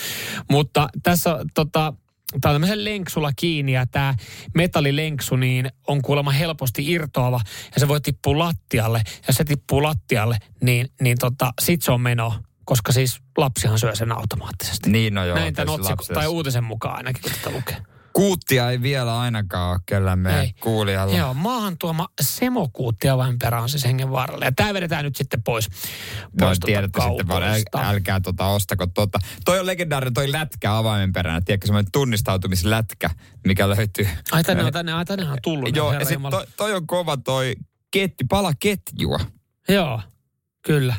[0.50, 1.92] Mutta tässä tota,
[2.40, 4.14] Tämä on tämmöisen lenksulla kiinni ja tämä
[4.54, 7.40] metallilenksu niin on kuulemma helposti irtoava
[7.74, 9.02] ja se voi tippua lattialle.
[9.26, 12.34] Ja se tippuu lattialle, niin, niin tota, sit se on meno,
[12.64, 14.90] koska siis lapsihan syö sen automaattisesti.
[14.90, 15.36] Niin, no joo.
[15.36, 17.76] Näin tämän lapsi- tai uutisen mukaan ainakin, kun tätä lukee.
[18.18, 20.52] Kuuttia ei vielä ainakaan ole kyllä meidän Ei.
[20.60, 21.16] kuulijalla.
[21.16, 24.44] Joo, maahan tuoma semokuutti avainperä on siis hengenvaaralle.
[24.44, 25.68] Ja tämä vedetään nyt sitten pois.
[25.70, 29.18] No, pois tota tiedätte sitten vaan, äl, älkää tota ostako tota.
[29.44, 31.40] Toi on legendaarinen toi lätkä avaimen peränä.
[31.40, 33.10] Tiedätkö semmoinen tunnistautumislätkä,
[33.46, 34.08] mikä löytyy.
[34.32, 35.76] Ai tänne on, tänne, ai tänne on tullut.
[35.76, 37.54] Joo, ja sit toi, toi, on kova toi
[37.90, 39.18] ketti, pala ketjua.
[39.68, 40.00] Joo,
[40.62, 40.94] kyllä.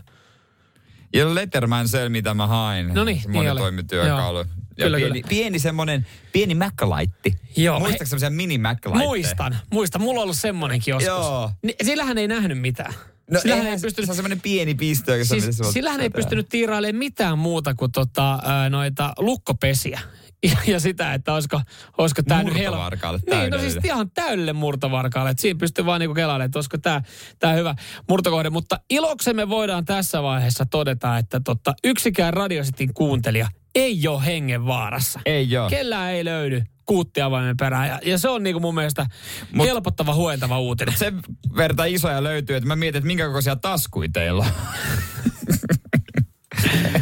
[1.13, 2.93] Ja Letterman se, mitä mä hain.
[2.93, 3.47] No niin, niin oli.
[3.47, 4.37] monitoimityökalu.
[4.37, 4.45] Joo.
[4.83, 5.29] Kyllä, pieni, kyllä.
[5.29, 7.35] pieni semmonen, pieni Mac-laitti.
[7.57, 8.59] Joo, Muistatko he- semmoisia mini
[8.93, 10.01] Muistan, muistan.
[10.01, 11.07] Mulla on ollut semmonenkin joskus.
[11.07, 11.51] Joo.
[11.63, 12.93] Ni, sillähän ei nähnyt mitään.
[13.31, 15.23] No sillähän eihän, ei pystynyt, se on semmoinen pieni pistö.
[15.25, 18.39] siis, se sillähän ei pystynyt tiirailemaan mitään muuta kuin tota,
[18.69, 19.99] noita lukkopesiä.
[20.43, 21.61] Ja, ja sitä, että olisiko,
[21.97, 22.89] olisiko tämä nyt helppo.
[23.29, 25.31] Niin, no siis ihan täydelle murtovarkaalle.
[25.31, 27.01] Että siinä pystyy vaan niinku kelailemaan, että olisiko tämä
[27.39, 27.75] tää hyvä
[28.09, 28.49] murtokohde.
[28.49, 33.47] Mutta iloksemme voidaan tässä vaiheessa todeta, että tota, yksikään Radiositin kuuntelija
[33.79, 35.19] ei ole hengen vaarassa.
[35.25, 35.69] Ei joo.
[35.69, 37.87] Kellään ei löydy kuuttiavaimen perään.
[37.87, 39.05] Ja, ja se on niinku mun mielestä
[39.53, 40.97] Mut- helpottava, huentava uutinen.
[40.97, 41.19] Sen
[41.55, 44.51] verta isoja löytyy, että mä mietin, että minkä kokoisia taskuja teillä on.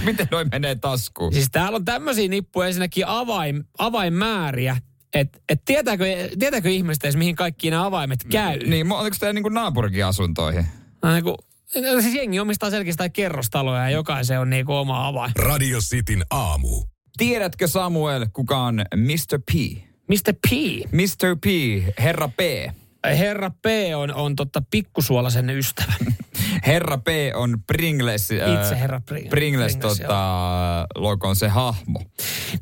[0.05, 1.33] Miten noin menee taskuun?
[1.33, 4.77] Siis täällä on tämmöisiä nippuja ensinnäkin avain, avainmääriä.
[5.13, 6.05] Että et tietääkö,
[6.39, 8.57] tietääkö ihmiset edes, mihin kaikki nämä avaimet käy?
[8.59, 10.65] Niin, oliko teillä niinku naapurikin asuntoihin?
[11.03, 11.35] No, niin kuin,
[12.01, 15.31] siis jengi omistaa selkeästi kerrostaloja ja jokaisen on niinku oma avain.
[15.35, 16.83] Radio Cityn aamu.
[17.17, 19.39] Tiedätkö Samuel, kuka on Mr.
[19.45, 19.77] P?
[20.07, 20.33] Mr.
[20.49, 20.51] P.
[20.91, 21.37] Mr.
[21.41, 21.45] P,
[21.99, 22.39] herra P.
[23.03, 25.93] Herra P on, on totta pikkusuolaisen ystävä.
[26.65, 32.01] Herra P on Pringles, äh, Itse herra Pring- Pringles, Pringles, tota, logon se hahmo.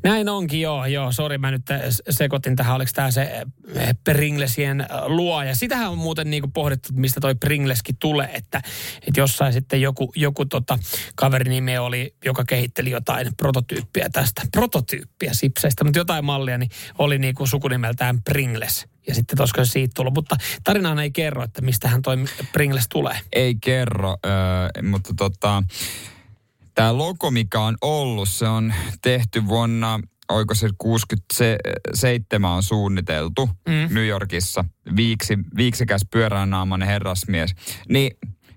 [0.02, 1.12] Näin onkin, joo, joo.
[1.12, 1.62] Sori, mä nyt
[2.10, 3.42] sekoitin tähän, oliko tämä se
[3.76, 5.54] äh, Pringlesien luoja.
[5.54, 8.62] Sitähän on muuten niinku pohdittu, mistä toi Pringleskin tulee, että,
[9.06, 10.78] että jossain sitten joku, joku tota,
[11.14, 14.42] kaverin nimi oli, joka kehitteli jotain prototyyppiä tästä.
[14.52, 18.86] Prototyyppiä sipseistä, mutta jotain mallia, niin oli niinku sukunimeltään Pringles.
[19.08, 22.16] Ja sitten olisiko se siitä tullut, mutta tarinahan ei kerro, että mistä hän toi
[22.52, 23.20] Pringles tulee.
[23.32, 24.16] Ei kerro,
[24.82, 25.62] mutta tota,
[26.74, 33.94] tämä logo, mikä on ollut, se on tehty vuonna, oiko se 67 on suunniteltu mm.
[33.94, 34.64] New Yorkissa.
[34.96, 37.54] Viiksi, viiksikäs pyöräännaamainen herrasmies.
[37.88, 38.10] Niin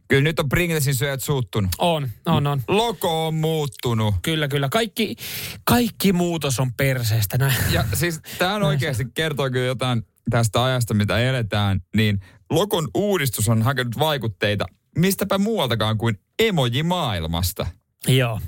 [0.09, 1.71] kyllä nyt on Pringlesin syöt suuttunut.
[1.77, 2.61] On, on, on.
[2.67, 4.15] Logo on muuttunut.
[4.21, 4.69] Kyllä, kyllä.
[4.69, 5.15] Kaikki,
[5.63, 7.37] kaikki muutos on perseestä.
[7.37, 7.55] Näin.
[7.71, 12.19] Ja siis tämä on oikeasti kertoo kyllä jotain tästä ajasta, mitä eletään, niin
[12.49, 14.65] logon uudistus on hakenut vaikutteita
[14.97, 17.67] mistäpä muualtakaan kuin emoji-maailmasta.
[18.07, 18.39] Joo.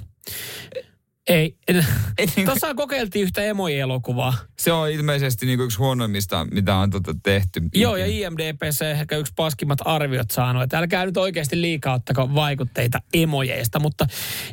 [1.30, 1.56] Ei.
[1.72, 4.34] Niin- Tuossa kokeiltiin yhtä emoji-elokuvaa.
[4.60, 7.62] Se on ilmeisesti niinku yksi huonoimmista, mitä on tota tehty.
[7.76, 10.64] Joo, ja IMDPC ehkä yksi paskimmat arviot saanut.
[10.64, 14.08] Että älkää nyt oikeasti liikaa ottako vaikutteita emojeista, mutta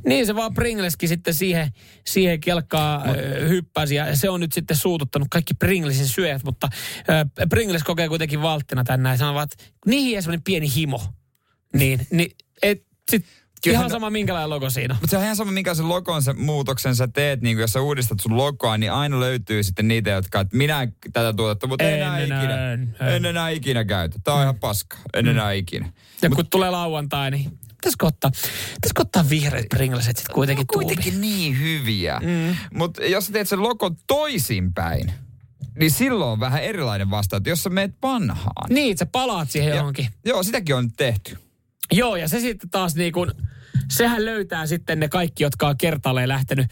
[0.07, 1.73] niin se vaan Pringleskin sitten siihen,
[2.07, 3.05] siihen kelkkaa
[3.49, 3.95] hyppäsi.
[3.95, 6.69] Ja se on nyt sitten suututtanut kaikki Pringlesin syöjät, mutta
[7.11, 11.01] äh, Pringles kokee kuitenkin valttina tänään ja sanovat, että niihin semmoinen pieni himo.
[11.75, 12.31] Niin, niin
[12.63, 13.27] et, sit,
[13.65, 14.95] Kyllähän ihan sama minkälainen logo siinä.
[14.95, 17.81] Mutta se on ihan sama, minkä sen logon sen muutoksen sä teet, niin jos sä
[17.81, 21.85] uudistat sun logoa, niin aina löytyy sitten niitä, jotka, että minä en tätä tuotetta, mutta
[21.85, 22.73] en, En enää enää, ikinä.
[22.73, 23.25] en, En, en.
[23.25, 24.19] enää ikinä käytä.
[24.25, 24.97] Tää on ihan paska.
[25.15, 25.93] En enää ikinä.
[26.23, 28.31] Ja kun tulee lauantai, niin pitäisikö ottaa,
[28.75, 32.21] pitäisikö ottaa vihreät Pringleset sitten kuitenkin No, kuitenkin niin hyviä.
[32.23, 32.57] Mm.
[32.75, 35.13] Mutta jos sä teet sen logon toisinpäin,
[35.81, 38.71] niin silloin on vähän erilainen vastaus, jos sä meet vanhaan.
[38.75, 40.09] Niin, sä palaat siihen Ja- johonkin.
[40.25, 41.39] Joo, sitäkin on tehty.
[41.93, 43.33] Joo, ja se sitten taas niin kuin,
[43.93, 46.67] sehän löytää sitten ne kaikki, jotka on kertaalleen lähtenyt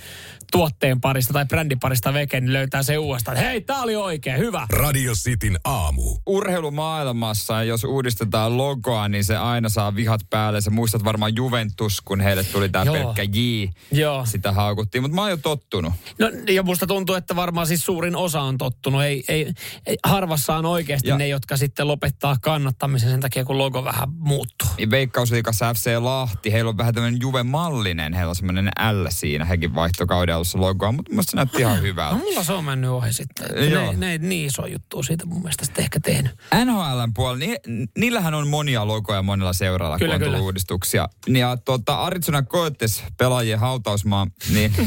[0.53, 3.37] tuotteen parista tai brändin parista vekeen, niin löytää se uudestaan.
[3.37, 4.67] Hei, tää oli oikein, hyvä.
[4.71, 6.17] Radio Cityn aamu.
[6.27, 10.61] Urheilumaailmassa, jos uudistetaan logoa, niin se aina saa vihat päälle.
[10.61, 12.95] Sä muistat varmaan Juventus, kun heille tuli tää Joo.
[12.95, 13.65] pelkkä J.
[13.93, 14.27] Joo.
[14.27, 15.93] Sitä haukuttiin, mutta mä oon jo tottunut.
[16.19, 19.03] No ja musta tuntuu, että varmaan siis suurin osa on tottunut.
[19.03, 19.53] Ei, ei,
[19.87, 24.13] ei harvassa on oikeasti Ja- ne, jotka sitten lopettaa kannattamisen sen takia, kun logo vähän
[24.13, 24.69] muuttuu.
[24.79, 29.75] Niin Veikkausliikassa FC Lahti, heillä on vähän tämmöinen Juve-mallinen, heillä on semmoinen L siinä, hekin
[29.75, 32.17] vaihtokauden alussa logoa, mutta mun se näytti ihan No hyvältä.
[32.17, 33.71] mulla se on mennyt ohi sitten.
[33.71, 33.93] Joo.
[33.93, 36.33] Ne, ne ei niin iso juttu siitä mun mielestä sitten ehkä tehnyt.
[36.65, 37.57] NHLn puolella, ni,
[37.99, 40.45] niillähän on monia logoja monella seuralla, Kyllä, kun on tullut kyllä.
[40.45, 41.09] uudistuksia.
[41.27, 44.73] Ja tuota, Arizona Coyotes pelaajien hautausmaa, niin,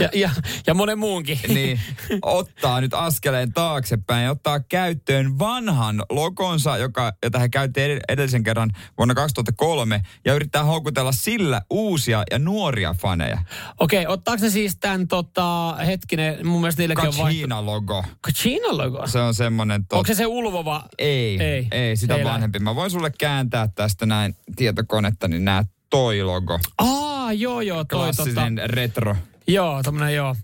[0.00, 0.30] Ja, ja,
[0.66, 1.38] ja monen muunkin.
[1.54, 1.80] niin
[2.22, 8.42] ottaa nyt askeleen taaksepäin ja ottaa käyttöön vanhan logonsa, joka, jota he käytti ed- edellisen
[8.42, 13.38] kerran vuonna 2003, ja yrittää houkutella sillä uusia ja nuoria faneja.
[13.80, 17.40] Okei, ottaako ne siis tämän tota, hetkinen, mun mielestä niilläkin on vaihtu...
[17.40, 18.04] Kachina-logo.
[18.20, 19.06] Kachina logo?
[19.06, 19.86] Se on semmoinen...
[19.86, 19.96] Tot...
[19.96, 20.82] Onko se se ulvova?
[20.98, 22.58] Ei, Ei, ei, sitä ei vanhempi.
[22.58, 26.60] Mä voin sulle kääntää tästä näin tietokonetta, niin nää toi logo.
[26.78, 29.16] Aa, joo joo, toi tota, Klassinen retro.
[29.46, 30.36] joo, tommonen joo.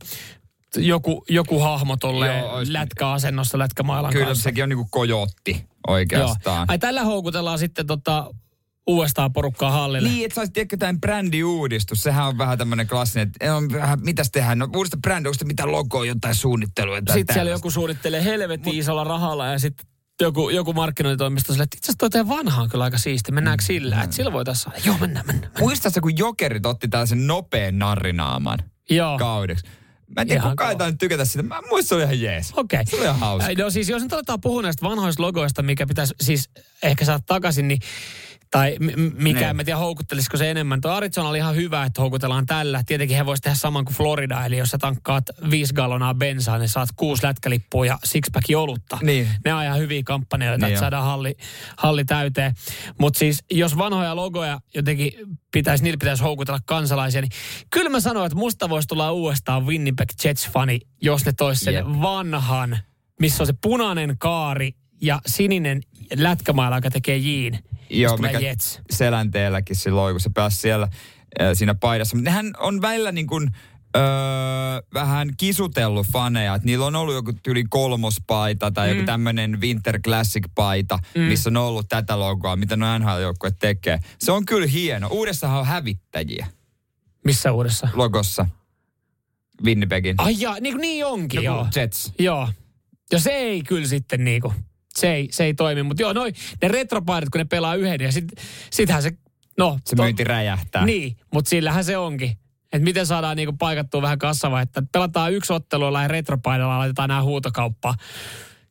[0.77, 4.42] Joku, joku hahmo tolle Joo, ois- lätkäasennossa lätkämailan Kyllä kanssa.
[4.42, 5.66] sekin on niinku kojotti Joo.
[5.88, 6.64] oikeastaan.
[6.70, 8.31] Ai tällä houkutellaan sitten tota,
[8.94, 10.09] uudestaan porukkaa hallille.
[10.09, 12.03] Niin, että saisi tiedätkö tämän brändiuudistus.
[12.03, 14.59] Sehän on vähän tämmöinen klassinen, että on vähän, mitäs tehdään?
[14.59, 16.94] No uudesta brändi, onko mitään logoa, jotain suunnittelua?
[16.94, 17.66] Tai Sitten siellä tällaista?
[17.66, 19.87] joku suunnittelee helvetin isolla rahalla ja sitten
[20.20, 23.33] joku, joku markkinointitoimisto sille, että itse asiassa toi vanha on kyllä aika siisti.
[23.33, 24.03] Mennäänkö sillä?
[24.03, 24.79] Että sillä voitaisiin saada.
[24.85, 25.50] Joo, mennään, mennään.
[25.50, 25.64] mennään.
[25.64, 28.59] Muistatko, kun jokerit otti tällaisen nopean narrinaaman
[28.90, 29.18] Joo.
[29.18, 29.66] kaudeksi?
[30.16, 31.42] Mä en tiedä, Ihan kuka ei tykätä sitä.
[31.42, 32.53] Mä muistan, se oli ihan jees.
[32.57, 32.87] Okei.
[32.87, 33.53] Se oli ihan hauska.
[33.59, 36.50] No siis jos nyt aletaan puhua näistä vanhoista logoista, mikä pitäisi siis
[36.83, 37.81] ehkä saada takaisin, niin
[38.51, 38.77] tai
[39.15, 39.61] mikä, Niin.
[39.61, 40.81] en tiedä houkuttelisiko se enemmän.
[40.81, 42.83] Tuo Arizona oli ihan hyvä, että houkutellaan tällä.
[42.87, 46.69] Tietenkin he voisi tehdä saman kuin Florida, eli jos sä tankkaat viisi gallonaa bensaa, niin
[46.69, 48.99] saat kuusi lätkälippua ja sixpacki olutta.
[49.03, 49.29] Niin.
[49.45, 51.37] Ne on ihan hyviä kampanjoita, Niin että saadaan halli,
[51.77, 52.55] halli täyteen.
[52.99, 55.13] Mutta siis jos vanhoja logoja jotenkin
[55.53, 57.33] pitäisi, niillä pitäisi houkutella kansalaisia, niin
[57.71, 61.87] kyllä mä sanoin, että musta voisi tulla uudestaan Winnipeg Jets-fani, jos ne tois sen Jep.
[61.87, 62.79] vanhan,
[63.21, 65.81] missä on se punainen kaari ja sininen
[66.17, 67.59] lätkämaila, joka tekee jiin.
[67.91, 68.81] Joo, mikä Jets.
[68.91, 70.89] selänteelläkin silloin, kun se pääsi siellä
[71.55, 72.17] siinä paidassa.
[72.17, 73.51] Mutta nehän on välillä niin kuin,
[73.97, 74.03] öö,
[74.95, 76.55] vähän kisutellut faneja.
[76.55, 78.95] Et niillä on ollut joku yli kolmospaita tai mm.
[78.95, 81.21] joku tämmöinen Winter Classic-paita, mm.
[81.23, 83.99] missä on ollut tätä logoa, mitä no NHL-joukkue tekee.
[84.19, 85.09] Se on kyllä hieno.
[85.09, 86.47] Uudessahan on hävittäjiä
[87.25, 87.89] Missä uudessa?
[87.95, 88.47] logossa.
[89.65, 90.15] Winnipegin.
[90.19, 91.67] Ai ja, niin, kuin niin onkin, Joku joo.
[91.77, 92.13] Jets.
[92.19, 92.49] Joo.
[93.13, 94.53] Ja se ei kyllä sitten niinku,
[94.98, 95.83] se ei, se ei toimi.
[95.83, 98.24] Mutta joo, noi, ne retropaidat, kun ne pelaa yhden ja sit,
[98.70, 99.12] sittenhän se,
[99.59, 99.79] no.
[99.87, 100.85] Se myynti räjähtää.
[100.85, 102.31] Niin, mutta sillähän se onkin.
[102.72, 107.22] Että miten saadaan niinku paikattua vähän kassavaa, että pelataan yksi ottelu ja retropaidalla laitetaan nämä
[107.22, 107.94] huutokauppaan.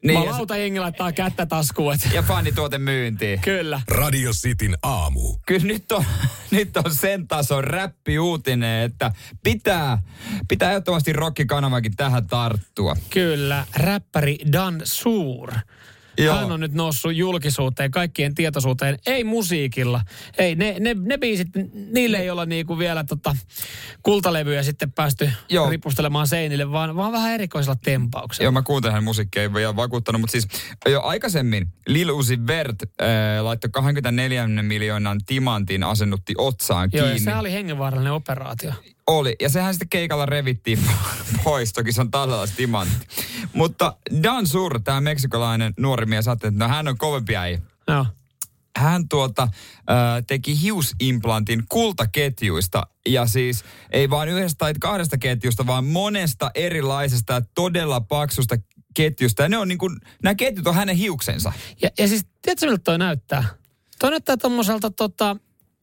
[0.03, 1.93] Niin, se- Malauta jengi laittaa kättä taskuun.
[1.93, 3.41] Et, Ja fanituote myyntiin.
[3.41, 3.81] kyllä.
[3.87, 5.37] Radio Cityn aamu.
[5.45, 6.05] Kyllä nyt on,
[6.51, 9.11] nyt on sen tason räppiuutinen, että
[9.43, 10.01] pitää,
[10.47, 12.95] pitää ehdottomasti rokkikanavakin tähän tarttua.
[13.09, 15.51] Kyllä, räppäri Dan Suur.
[16.19, 16.35] Joo.
[16.35, 20.01] Hän on nyt noussut julkisuuteen, kaikkien tietoisuuteen, ei musiikilla.
[20.37, 21.47] Ei, ne, ne, ne biisit,
[21.91, 23.35] niille ei olla niinku vielä tota,
[24.03, 25.69] kultalevyjä sitten päästy Joo.
[25.69, 28.45] ripustelemaan seinille, vaan, vaan vähän erikoisella tempauksella.
[28.45, 30.47] Joo, mä kuuntelin hänen musiikkia, ei vielä vakuuttanut, mutta siis
[30.89, 33.07] jo aikaisemmin Lil Uzi Vert äh,
[33.41, 37.25] laittoi 24 miljoonan timantin asennutti otsaan Joo, kiinni.
[37.25, 38.73] ja se oli hengenvaarallinen operaatio.
[39.09, 39.35] Oli.
[39.41, 40.79] Ja sehän sitten keikalla revittiin
[41.43, 41.73] pois.
[41.73, 43.07] Toki se on todella timantti.
[43.53, 47.61] Mutta Dan Sur, tämä meksikolainen nuori mies, ajatteli, että no hän on kovempi äijä.
[47.87, 48.05] Joo.
[48.77, 49.49] hän tuota, äh,
[50.27, 52.87] teki hiusimplantin kultaketjuista.
[53.07, 58.55] Ja siis ei vain yhdestä tai kahdesta ketjusta, vaan monesta erilaisesta ja todella paksusta
[58.93, 59.43] ketjusta.
[59.43, 61.53] Ja ne on niin kuin, nämä ketjut on hänen hiuksensa.
[61.81, 63.43] Ja, ja siis, tiedätkö miltä toi näyttää?
[63.99, 65.35] Toi näyttää tommoselta tota,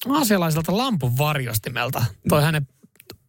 [0.09, 2.67] aasialaiselta lampun varjostimelta, toi hänen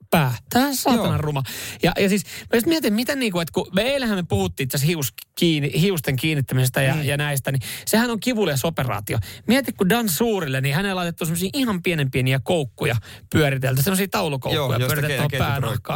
[0.10, 0.34] pää.
[0.50, 1.18] Tämä on saatana Joo.
[1.18, 1.44] ruma.
[1.84, 4.88] Ja, ja siis mä just mietin, miten niinku, että kun me eilähän me puhuttiin itse
[4.88, 7.04] hius kiinni, hiusten kiinnittämisestä ja, mm.
[7.04, 9.18] ja näistä, niin sehän on kivulias operaatio.
[9.48, 12.96] Mieti, kun Dan Suurille, niin hänelle laitettu semmoisia ihan pienen pieniä koukkuja
[13.34, 15.36] pyöritelty, semmoisia taulukoukkuja Joo, pyöritelty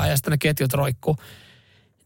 [0.09, 1.17] ja sitten ne ketjut roikkuu.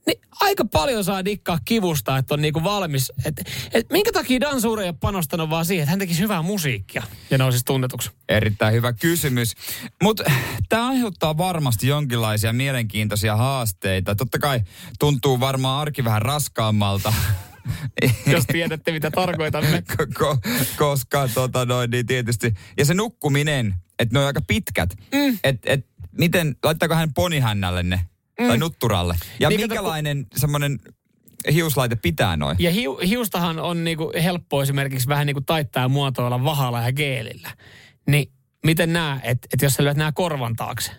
[0.07, 3.13] Niin aika paljon saa dikkaa kivusta, että on niinku valmis.
[3.25, 3.41] Et,
[3.73, 7.03] et minkä takia Dan Suure ei ole panostanut vaan siihen, että hän tekisi hyvää musiikkia
[7.29, 8.11] ja nousisi tunnetuksi?
[8.29, 9.53] Erittäin hyvä kysymys.
[10.03, 10.23] Mutta
[10.69, 14.15] tämä aiheuttaa varmasti jonkinlaisia mielenkiintoisia haasteita.
[14.15, 14.61] Totta kai
[14.99, 17.13] tuntuu varmaan arki vähän raskaammalta.
[18.27, 19.83] Jos tiedätte, mitä tarkoitamme.
[20.19, 20.39] Ko-
[20.77, 22.53] koska tota noin, niin tietysti.
[22.77, 24.89] Ja se nukkuminen, että ne on aika pitkät.
[25.13, 25.39] Mm.
[25.43, 27.99] Että et, miten, laittaako hän ponihännälle ne?
[28.39, 28.47] Mm.
[28.47, 29.15] Tai nutturalle?
[29.39, 30.79] Ja Niin, niin, kato, minkälainen semmoinen
[31.53, 32.57] hiuslaite pitää noin?
[32.59, 37.49] Ja hiu, hiustahan on niinku helppo esimerkiksi vähän niinku taittaa ja muotoilla vahalla ja geelillä.
[38.07, 38.31] Niin
[38.65, 40.91] miten nämä, että et jos sä lyöt nämä korvan taakse,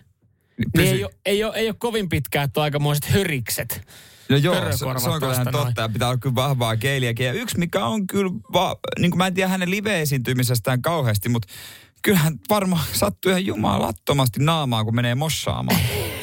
[0.58, 3.86] niin Pysy- ei ole, ei, ole, ei ole kovin pitkää, että on aikamoiset hörikset.
[4.28, 7.26] No joo, se, se on kyllä totta ja pitää olla kyllä vahvaa keiliäkin.
[7.26, 11.48] Ja yksi, mikä on kyllä, va, niin kuin mä en tiedä hänen live-esiintymisestään kauheasti, mutta
[12.02, 15.80] kyllähän varmaan sattuu ihan jumalattomasti naamaan, kun menee mossaamaan.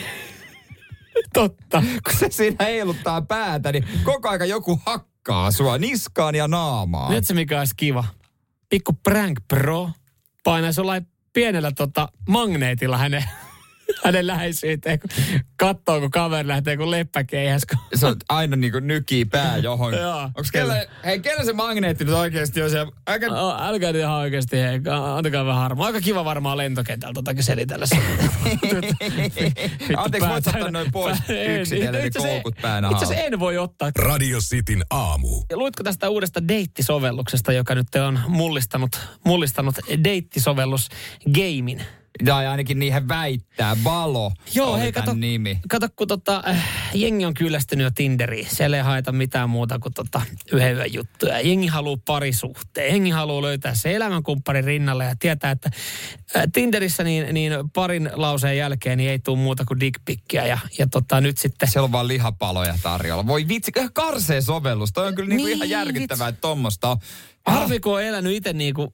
[1.34, 1.84] Totta.
[2.04, 7.12] kun se siinä heiluttaa päätä, niin koko aika joku hakkaa sua niskaan ja naamaan.
[7.12, 8.04] Nyt se mikä olisi kiva.
[8.70, 9.90] Pikku prank pro
[10.44, 13.24] painaisi jollain pienellä tota magneetilla hänen,
[14.06, 15.10] hänen läheisyyteen, kun
[15.58, 17.66] katsoo, kun kaveri lähtee kuin leppäkeihäs.
[17.66, 19.94] kun- Se on aina niinku nykii pää johon.
[19.94, 22.92] Joo, Onks kelle, hei, kelle se magneetti nyt oikeasti on siellä?
[23.06, 24.82] Aika, Oh, älkää nyt ihan oikeasti, hei,
[25.16, 25.86] antakaa vähän harmaa.
[25.88, 27.96] Aika kiva varmaan lentokentältä totakin selitellä se.
[29.98, 31.18] Anteeksi, voit ottaa noin pois
[31.60, 33.92] yksitellen ne koukut päänä Itse asiassa en voi ottaa.
[33.96, 35.28] Radio Cityn aamu.
[35.54, 40.90] Luitko tästä uudesta deittisovelluksesta, joka nyt on mullistanut, mullistanut deittisovellus
[41.34, 41.82] Gamein?
[42.26, 43.78] Tai ainakin niihin väittää.
[43.84, 45.60] Valo Joo, hei, kato, nimi.
[45.70, 48.48] kato kun tota, äh, jengi on kyllästynyt jo Tinderiin.
[48.50, 50.22] Siellä ei haeta mitään muuta kuin tota,
[50.52, 51.40] yhden yön juttuja.
[51.42, 52.92] Jengi haluaa parisuhteen.
[52.92, 55.70] Jengi haluaa löytää se elämänkumppari rinnalle ja tietää, että
[56.36, 60.46] äh, Tinderissä niin, niin parin lauseen jälkeen niin ei tule muuta kuin dickpikkiä.
[60.46, 61.70] Ja, ja tota, nyt sitten...
[61.70, 63.28] Siellä on vaan lihapaloja tarjolla.
[63.28, 64.94] Voi vitsi, karsee sovellus.
[64.94, 66.98] Toi on kyllä niinku Niin, ihan järkyttävää, että tommosta on.
[67.46, 68.94] Harvi, kun on elänyt itse niinku,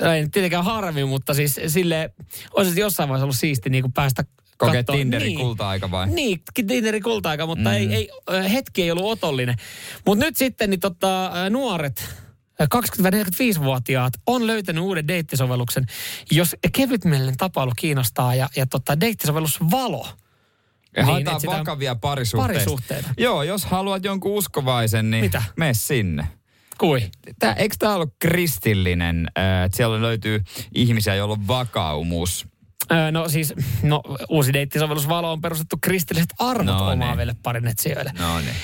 [0.00, 2.10] ei nyt tietenkään harvi, mutta siis sille
[2.56, 4.24] olisi jossain vaiheessa ollut siisti niinku päästä
[4.58, 6.06] Kokee kattoo- Tinderin kulta-aika vai?
[6.06, 7.74] Niin, Tinderin kulta-aika, mutta mm.
[7.74, 8.08] ei, ei,
[8.52, 9.56] hetki ei ollut otollinen.
[10.06, 12.08] Mutta nyt sitten niin tota, nuoret,
[12.60, 15.86] ö, 20-45-vuotiaat on löytänyt uuden deittisovelluksen,
[16.30, 20.06] jos kevytmielinen tapailu kiinnostaa ja, ja tota, deittisovellus Valo.
[20.96, 22.52] Ja Niin, haetaan vakavia parisuhteita.
[22.52, 23.08] parisuhteita.
[23.18, 25.42] Joo, jos haluat jonkun uskovaisen, niin Mitä?
[25.56, 26.28] mene sinne.
[26.80, 27.10] Kui?
[27.38, 30.40] Tää, eikö tämä ollut kristillinen, äh, että siellä löytyy
[30.74, 32.46] ihmisiä, joilla on vakaumus?
[33.12, 36.92] No siis, no uusi deittisovellus Valo on perustettu kristilliset arvot No niin.
[36.92, 38.12] omaaville parin etsijöille.
[38.18, 38.54] No niin.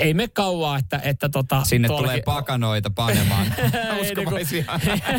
[0.00, 1.64] Ei me kauaa, että, että tota...
[1.64, 3.46] Sinne tuollakin- tulee pakanoita panemaan
[4.00, 4.64] uskovaisia.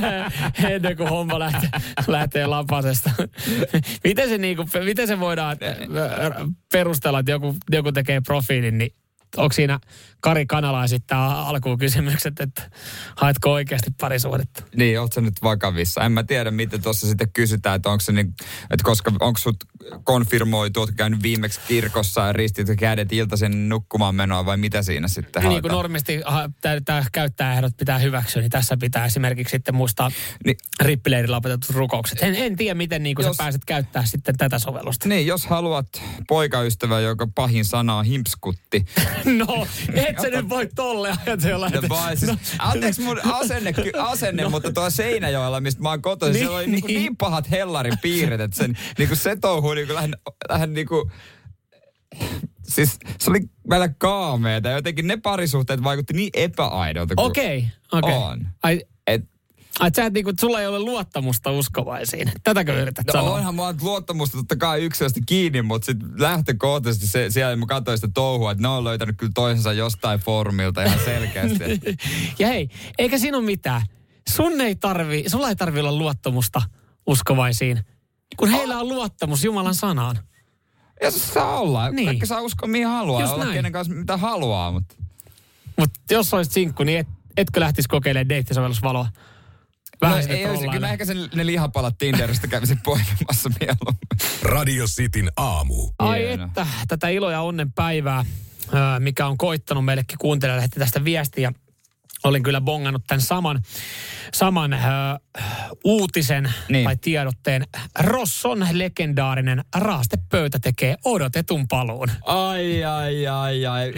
[0.69, 1.69] ennen kuin homma lähtee,
[2.07, 3.11] lähtee lapasesta.
[4.03, 5.57] miten, se niinku, miten se voidaan
[6.71, 8.95] perustella, että joku, joku tekee profiilin, niin
[9.37, 9.79] onko siinä
[10.19, 12.69] Kari Kanala esittää alkuun kysymykset, että
[13.15, 14.63] haetko oikeasti parisuhdetta?
[14.75, 16.01] Niin, sä nyt vakavissa?
[16.01, 18.33] En mä tiedä, miten tuossa sitten kysytään, että onko se niin,
[18.71, 19.55] että koska onko sut
[20.03, 25.39] konfirmoitu, ootko käynyt viimeksi kirkossa ja ristit kädet iltaisen nukkumaan menoa vai mitä siinä sitten
[25.41, 25.73] Niin kuin haetaan?
[25.73, 26.21] normisti
[26.85, 30.11] tämä käyttäjäehdot pitää hyväksyä, niin tässä pitää esimerkiksi sitten muistaa
[30.45, 30.57] Niin.
[30.81, 32.23] rippileirillä opetetut rukoukset.
[32.23, 35.09] En, en tiedä, miten niin kuin Jos- sä pääset käyttää sitten tätä sovellusta.
[35.09, 35.87] Niin, jos haluat
[36.27, 38.85] poikaystävä, joka pahin sana on himpskutti.
[39.37, 41.69] No, et sä nyt voi tolle ajatella.
[41.69, 46.33] No, että- vai, siis, anteeksi mun asenne, asenne mutta tuo Seinäjoella, mistä mä oon kotoisin,
[46.33, 46.99] Niin, siellä oli niin, niin.
[47.01, 49.35] niin pahat hellarin piirret, että sen, niin kuin se
[49.73, 50.17] touhuu niin kuin lähden,
[50.49, 51.12] lähden niin kuin,
[52.63, 54.69] siis se oli välillä kaameeta.
[54.69, 57.15] Jotenkin ne parisuhteet vaikutti niin epäaidolta.
[57.15, 58.13] kuin Okei, okei.
[58.13, 58.47] On.
[58.63, 59.21] Ai, Et,
[59.79, 62.31] ai sä et niinku, sulla ei ole luottamusta uskovaisiin.
[62.43, 63.36] Tätäkö yrität no sanoa?
[63.36, 68.09] onhan mulla luottamusta totta kai yksilöstä kiinni, mutta sitten lähtökohtaisesti se, siellä mä katsoin sitä
[68.13, 71.63] touhua, että ne on löytänyt kyllä toisensa jostain foorumilta ihan selkeästi.
[72.39, 73.81] Ja hei, eikä siinä ole mitään.
[74.29, 76.62] Sun ei tarvi, sulla ei tarvi olla luottamusta
[77.07, 77.79] uskovaisiin,
[78.37, 80.19] kun heillä on luottamus Jumalan sanaan.
[81.01, 81.89] Ja se saa olla.
[81.89, 82.05] Niin.
[82.05, 83.21] Kaikki saa uskoa mihin haluaa.
[83.21, 83.55] Just olla näin.
[83.55, 84.95] kenen kanssa mitä haluaa, mutta...
[85.77, 89.07] Mutta jos olisit sinkku, niin et, etkö lähtisi kokeilemaan deittisovellusvaloa?
[90.01, 94.07] Vähän no, ei olisi, kyllä ehkä sen, ne lihapalat Tinderistä kävisin poimimassa mieluummin.
[94.41, 95.89] Radio Cityn aamu.
[95.99, 96.45] Ai Hieno.
[96.45, 98.25] että, tätä ilo ja onnen päivää,
[98.73, 101.53] ää, mikä on koittanut meillekin kuuntelijalle, lähetti tästä viestiä.
[102.23, 103.61] Olin kyllä bongannut tämän saman,
[104.34, 104.73] saman
[105.84, 106.84] uutisen niin.
[106.84, 107.65] Tai tiedotteen.
[107.99, 112.11] Rosson legendaarinen raastepöytä tekee odotetun paluun.
[112.25, 113.93] Ai, ai, ai, ai.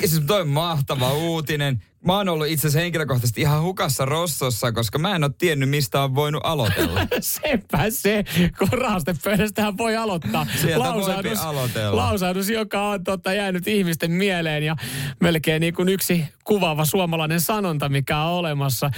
[0.00, 1.82] Siis toi on mahtava uutinen.
[2.06, 6.02] Mä oon ollut itse asiassa henkilökohtaisesti ihan hukassa Rossossa, koska mä en ole tiennyt, mistä
[6.02, 7.00] on voinut aloitella.
[7.20, 8.24] Sepä se,
[8.58, 10.46] kun raastepöydästähän voi aloittaa.
[10.62, 11.96] Sieltä voipi aloitella.
[11.96, 14.76] lausahdus, joka on tota, jäänyt ihmisten mieleen ja
[15.20, 18.90] melkein niin kuin yksi kuvaava suomalainen sanonta, mikä on olemassa.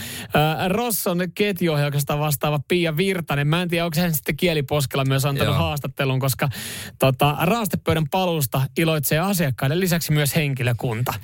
[0.69, 1.19] Rosson
[1.69, 3.47] ketjuohjauksesta vastaava Pia Virtanen.
[3.47, 5.63] Mä en tiedä, onko hän sitten kieliposkella myös antanut Joo.
[5.63, 6.49] haastattelun, koska
[6.99, 11.15] tota, raastepöydän paluusta iloitsee asiakkaille lisäksi myös henkilökunta.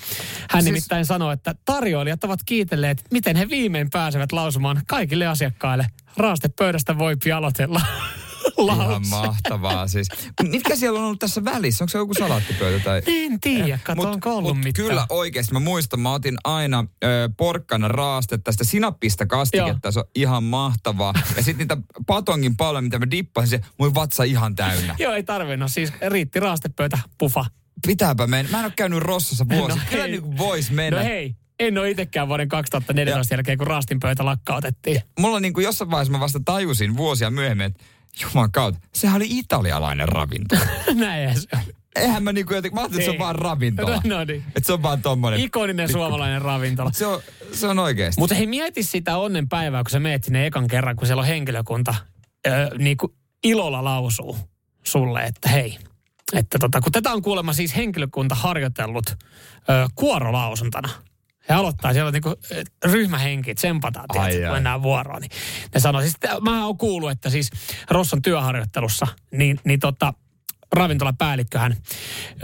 [0.50, 0.64] Hän siis...
[0.64, 5.86] nimittäin sanoi, että tarjoilijat ovat kiitelleet, miten he viimein pääsevät lausumaan kaikille asiakkaille.
[6.16, 7.80] Raastepöydästä voi aloitella.
[8.58, 9.10] Ihan lause.
[9.10, 10.08] mahtavaa siis.
[10.42, 11.84] Mitkä siellä on ollut tässä välissä?
[11.84, 13.02] Onko se joku salaattipöytä tai...
[13.06, 14.88] En tiedä, kato, Mut- onko ollut mut mitään.
[14.88, 15.52] Kyllä oikeasti.
[15.52, 21.14] Mä muistan, mä otin aina ö, porkkana raastetta, sitä sinappista kastiketta, se on ihan mahtavaa.
[21.36, 21.76] Ja sitten niitä
[22.06, 24.94] patongin paljon, mitä mä dippasin, se mun vatsa ihan täynnä.
[24.98, 25.72] Joo, ei tarvinnut.
[25.72, 27.44] Siis riitti raastepöytä, pufa.
[27.86, 28.52] Pitääpä mennä.
[28.52, 29.78] Mä en ole käynyt Rossassa vuosi.
[29.78, 30.98] No Kyllä niin kuin vois mennä.
[30.98, 35.02] No hei, en ole itsekään vuoden 2014 jälkeen, kun raastin pöytä lakkautettiin.
[35.18, 37.84] Mulla niin kuin jossain vaiheessa mä vasta tajusin vuosia myöhemmin, että
[38.22, 40.56] Juman kautta, sehän oli italialainen ravinto.
[40.94, 41.62] Näin se on.
[41.96, 44.00] Eihän mä niinku jotenkin, mä ajattelin, että se on vaan ravintola.
[44.04, 44.44] No, no niin.
[44.46, 45.40] Että se on vaan tommonen.
[45.40, 46.90] Ikoninen suomalainen ravintola.
[46.92, 47.20] Se on,
[47.52, 48.20] se on oikeesti.
[48.20, 51.26] Mutta hei, mieti sitä onnen päivää, kun sä meet sinne ekan kerran, kun siellä on
[51.26, 51.94] henkilökunta,
[52.46, 53.12] öö, niin kuin
[53.44, 54.38] ilolla lausuu
[54.84, 55.78] sulle, että hei,
[56.32, 60.88] että tota, kun tätä on kuulemma siis henkilökunta harjoitellut öö, kuorolausuntana.
[61.48, 65.22] He aloittaa siellä niinku ö, ryhmähenki, tsempataan, tiedätkö, kun mennään vuoroon.
[65.22, 65.30] Niin
[65.74, 67.50] ne sanoo, siis, että mä oon kuullut, että siis
[67.90, 70.14] Rosson työharjoittelussa, niin, niin tota,
[70.72, 71.76] ravintolapäällikköhän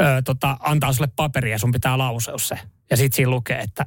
[0.00, 2.58] ö, tota, antaa sulle paperia ja sun pitää lauseus se.
[2.90, 3.86] Ja sitten siinä lukee, että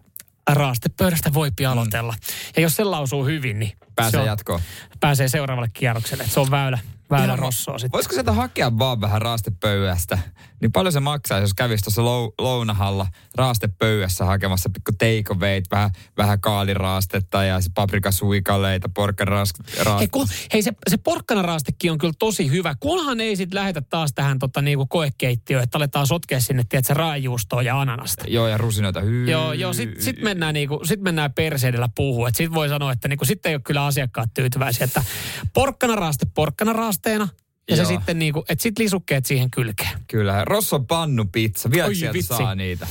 [0.50, 2.14] raastepöydästä voi aloitella.
[2.56, 4.62] Ja jos se lausuu hyvin, niin Pääsee se on, jatkoon.
[5.00, 6.24] pääsee seuraavalle kierrokselle.
[6.24, 6.80] Et se on väylä,
[7.22, 7.92] väylä rossoa sitten.
[7.92, 10.20] Voisiko sieltä hakea vaan vähän raastepöydästä?
[10.62, 16.42] Niin paljon se maksaa, jos kävisi tuossa lou, lounahalla raastepöydässä hakemassa pikku takeawayt, vähän, vähän
[16.42, 19.98] kaaliraastetta ja paprikasuikaleita, porkkaraastetta.
[19.98, 24.14] Hei, kun, hei se, se porkkanaraastekin on kyllä tosi hyvä, kunhan ei sitten lähetä taas
[24.16, 28.24] tähän tota, niinku koekeittiöön, että aletaan sotkea sinne, tiedätkö, raajuustoa ja ananasta.
[28.28, 29.02] Joo, ja rusinoita.
[29.02, 29.32] Hyy.
[29.32, 32.28] Joo, joo sit, sit, mennään, niinku, sit mennään perseidellä puhua.
[32.28, 34.86] Et sit voi sanoa, että niinku, sitten ei ole kyllä asiakkaat tyytyväisiä.
[34.86, 35.04] Että
[35.54, 36.26] porkkanaraaste
[37.04, 37.28] porkkanaraasteena
[37.70, 37.92] ja se Joo.
[37.92, 40.00] sitten niinku, että sit lisukkeet siihen kylkeen.
[40.08, 40.46] Kyllä,
[40.88, 41.72] pannupizza.
[41.72, 42.28] Vieläkö Oi, sieltä vitsi.
[42.28, 42.88] saa niitä?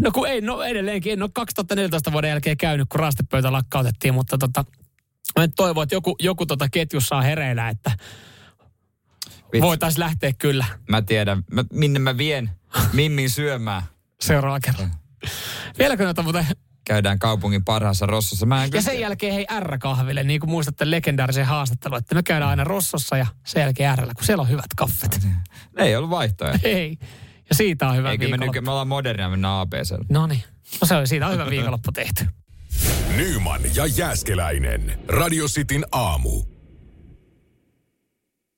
[0.00, 4.38] No kun ei, no edelleenkin, en ole 2014 vuoden jälkeen käynyt, kun raastepöytä lakkautettiin, mutta
[4.38, 4.64] tota,
[5.38, 7.90] mä toivon, että joku, joku tota ketjussa on hereillä, että
[9.60, 12.50] voitaisiin lähteä kyllä Mä tiedän, mä, minne mä vien
[12.92, 13.82] Mimmin syömään.
[14.20, 14.94] seuraava kerran.
[15.78, 16.46] Vieläkö noita muuten?
[16.84, 18.46] Käydään kaupungin parhaassa Rossossa.
[18.46, 22.50] Mä en Ja sen jälkeen hei R-kahville, niin kuin muistatte legendaarisen haastattelun, että me käydään
[22.50, 25.20] aina Rossossa ja sen jälkeen Rllä, kun siellä on hyvät kaffet.
[25.76, 26.68] Ei ollut vaihtoehto.
[26.68, 26.98] Ei.
[27.48, 28.52] Ja siitä on hyvä Eikö me, viikonloppu.
[28.52, 30.04] nyky, me ollaan modernia, mennään ABClle.
[30.08, 30.42] No niin.
[30.80, 32.26] No se on, siitä on hyvä viikonloppu tehty.
[33.16, 34.98] Nyman ja Jääskeläinen.
[35.08, 36.42] Radio Cityn aamu.